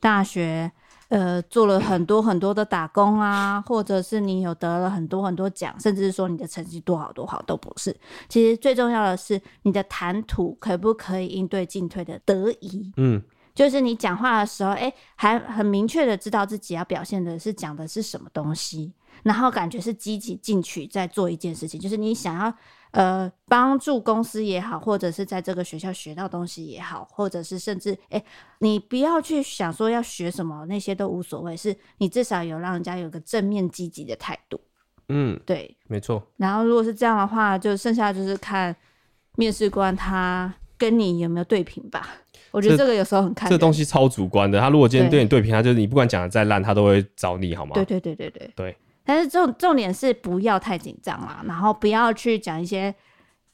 [0.00, 0.68] 大学
[1.10, 7.96] 呃做了很多很多的打工啊，或者是你有得了很多很多奖，甚至是说你的成绩多好多好都不是。
[8.28, 13.22] 其实最重要的是你的谈吐可不可以应对进退的得宜，嗯，
[13.54, 18.92] 就是你讲话的时候，哎，还很明确的知道自己要表现的是讲的是什么东西。
[19.22, 22.54] 然后感觉是积极进取，在做一件事情，就是你想要
[22.90, 28.22] 呃帮助公司也好，或者是在这个学校学到东西也好，或者是甚至哎，
[28.58, 34.60] 你不要去想说要学什么，那些都无所谓，是你至少有让人家有个正面积极的态度。
[35.08, 36.22] 嗯，对，没错。
[36.38, 38.74] 然后如果是这样的话，就剩下就是看
[39.36, 42.08] 面试官他跟你有没有对平吧。
[42.50, 44.60] 我觉得这个有时候很看，这东西超主观的。
[44.60, 47.72] 他如果今天对你对平，他就是你不管讲的再烂，他都会找你好吗？
[47.74, 48.76] 对对对对对对。
[49.04, 52.94] 但是重重点是不要太紧张啦，然后不要去讲一些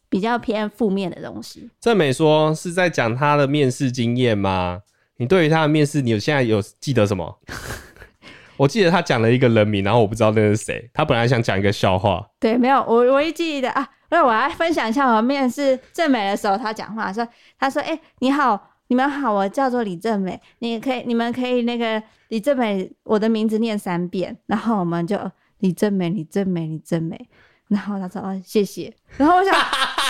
[0.09, 1.69] 比较偏负面的东西。
[1.81, 4.81] 正美说是在讲他的面试经验吗？
[5.17, 7.39] 你对于他的面试，你有现在有记得什么？
[8.57, 10.91] 我记得他讲了一个人名，然后我不知道那是谁。
[10.93, 17.27] 他本来想讲一个笑话，对，没有，我我一记得啊，那我来分享一下我面试正美的时候，他讲话说，
[17.59, 25.17] 他说：“哎、欸，你好，你们好，我叫做李正美，你可以，你们可以那个李正美，我的名字念三遍，然后我们就
[25.61, 27.29] 李正美，你真美，你真美。”
[27.69, 29.55] 然后他说：“哦，谢谢。”然后我想：“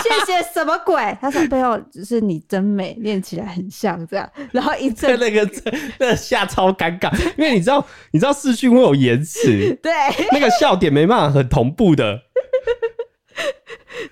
[0.03, 5.47] 谢谢什么鬼？”他说：“背后只是你真美，练起来很像这样。”然后一阵 那个
[5.99, 9.93] 那个下超尴尬，因为你知道，你知道视讯会有延迟，对，
[10.33, 12.19] 那个笑点没办法很同步的，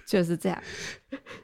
[0.07, 0.63] 就是这样。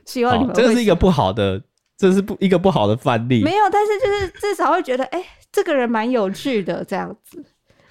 [0.04, 1.62] 希望你们这是一个不好的，
[1.96, 3.42] 这是不一个不好的范例。
[3.42, 7.42] 没有，但是就是至少会觉得，哎，这个人蛮有趣的这样子。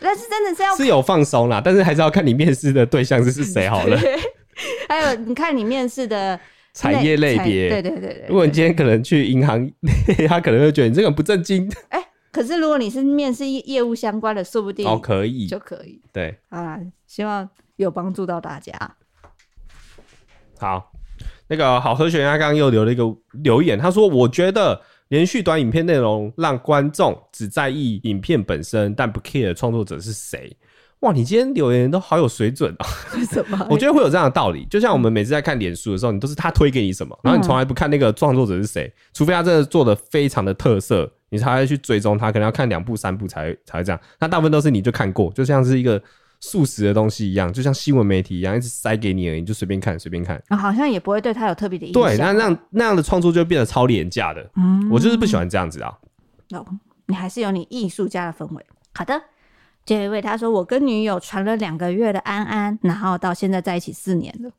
[0.04, 3.98] 但是真的是要是有放松啦，但是还是要看你面试的对象是是谁好了。
[4.90, 6.38] 还有你看你面试的
[6.74, 8.26] 产业类别，对对对对。
[8.28, 9.72] 如果你今天可能去银行，
[10.28, 11.68] 他可能会觉得你这个不正经。
[11.90, 16.02] 哎、欸，可是如果你是面试业务相关的，说不定哦可以就可以。
[16.12, 16.78] 对，好啦，
[17.08, 18.74] 希望有帮助到大家。
[20.60, 20.92] 好，
[21.48, 24.82] 那个好和弦他刚刚又留了一个留言，他说：“我觉得。”
[25.14, 30.52] 连续短影片内容让观众只在意影片本身，但不 care 创作者是谁。
[31.02, 32.86] 哇，你今天留言都好有水准啊！
[33.16, 33.64] 为什么？
[33.70, 34.66] 我觉得会有这样的道理。
[34.72, 42.32] 就像我们每次在看脸书的时候，你都是他推给你什么，然后你从来不看那个创作者是谁，除非他真的做的非常的特色，你才会去追踪他。
[42.32, 44.02] 可能要看两部、三部才才会这样。
[44.20, 46.02] 那大部分都是你就看过，就像是一个。
[46.44, 50.36] 速食的东西一样，就像新闻媒体一样，一直塞给你而已，你就随便看，随便看。
[50.36, 52.04] 啊、哦，好像也不会对他有特别的影响。
[52.04, 54.46] 对，那那那样的创作就变得超廉价的。
[54.58, 55.98] 嗯，我就是不喜欢这样子啊。
[56.52, 56.66] 哦，
[57.06, 58.66] 你还是有你艺术家的氛围。
[58.94, 59.20] 好的，
[59.86, 64.52] 这一位他说，我跟女友传了两个月的安安，然后到现在在一起四年了。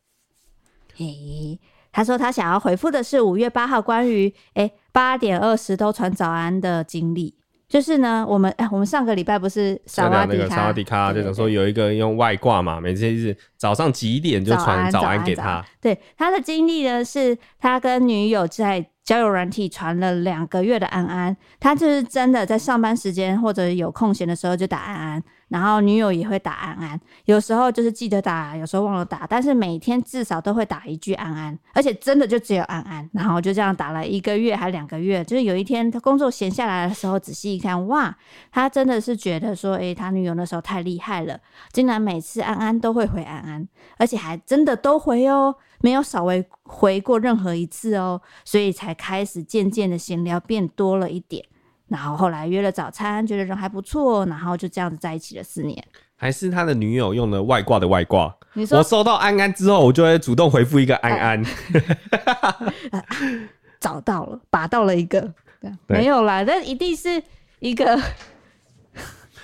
[0.96, 1.60] 嘿，
[1.92, 7.36] 他说他想要回复的是五月八号关于诶八点二十都传早安的经历。
[7.74, 15.60] 就是呢，我们哎，我们上个礼拜不是萨瓦迪卡，萨瓦迪卡就讲说有一个人用外挂嘛，每天是早上几点就传早安给他。
[15.80, 18.86] 对，他的经历呢，是他跟女友在。
[19.04, 38.16] 交友软体传了两个月的安安，他就是真的在上班时间或者有空闲的时候就打安安，然后女友也会打安安，有时候就是记得打，有时候忘了打，但是每天至少都会打一句安安，而且真的就只有安安，然后就这样打了一个月还两个月，就是有一天他工作闲下来的时候，仔细一看，哇，
[38.50, 41.38] 他真的是觉得说，诶，他女友那时候太厉害了，
[41.72, 43.68] 竟然每次安安都会回安安，
[43.98, 45.54] 而且还真的都回哦。
[45.80, 51.44] 没有少回回过任何一次哦，所以才开始渐渐的闲聊变多了一点，
[51.88, 55.84] 然后后来约了早餐，觉得人还不错，然后就这样子在一起了四年。
[56.16, 61.42] 还是他的女友用了外挂的外挂，你说我收到安安之后，我就会主动回复一个安安，
[62.90, 63.04] 啊、
[63.78, 65.20] 找到了，拔到了一个，
[65.60, 67.22] 对没有啦，但一定是
[67.58, 68.00] 一个，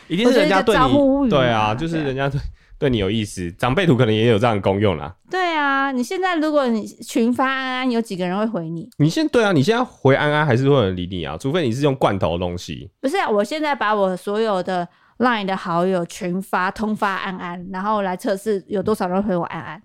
[0.09, 2.41] 一定是人家对你，对啊，就是人家对。
[2.81, 5.15] 对你有意思，长辈图可能也有这样的功用啦。
[5.31, 8.89] 对啊，你现在如果你群发安安，有几个人会回你？
[8.97, 11.37] 你现对啊，你现在回安安还是会有人理你啊？
[11.37, 12.91] 除非你是用罐头的东西。
[12.99, 19.83] 不是啊，我现在把我所有的 LINE 的好友群发通发安安，然后来测试有多少人回我安安，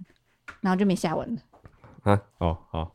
[0.61, 1.41] 然后就没下文了。
[2.03, 2.93] 啊，哦，好，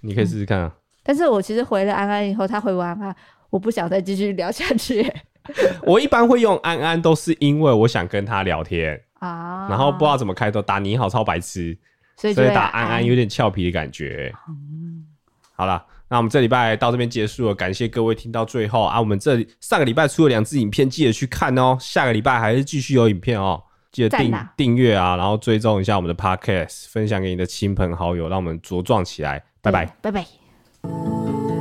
[0.00, 0.80] 你可以试试看啊、嗯。
[1.02, 3.14] 但是我其实回了安安以后，他回我安安，
[3.50, 5.06] 我不想再继续聊下去。
[5.84, 8.98] 我一般会用安安，都是因为我想跟他聊天。
[9.24, 11.76] 啊，然后不知道怎么开头，打你好超白痴，
[12.16, 14.32] 所以，所以打安安有点俏皮的感觉。
[14.48, 15.06] 嗯，
[15.54, 19.00] 好了，那我们这礼拜到这边结束了，感谢各位听到最后啊。
[19.00, 21.76] 我们这上个礼拜出了两支影片，记得去看哦。
[21.80, 29.42] 下个礼拜还是继续有影片哦，记得订订阅啊，然后追踪一下我们的 Podcast，分享给你的亲朋好友，让我们茁壮起来。
[29.62, 31.53] 拜拜，拜拜。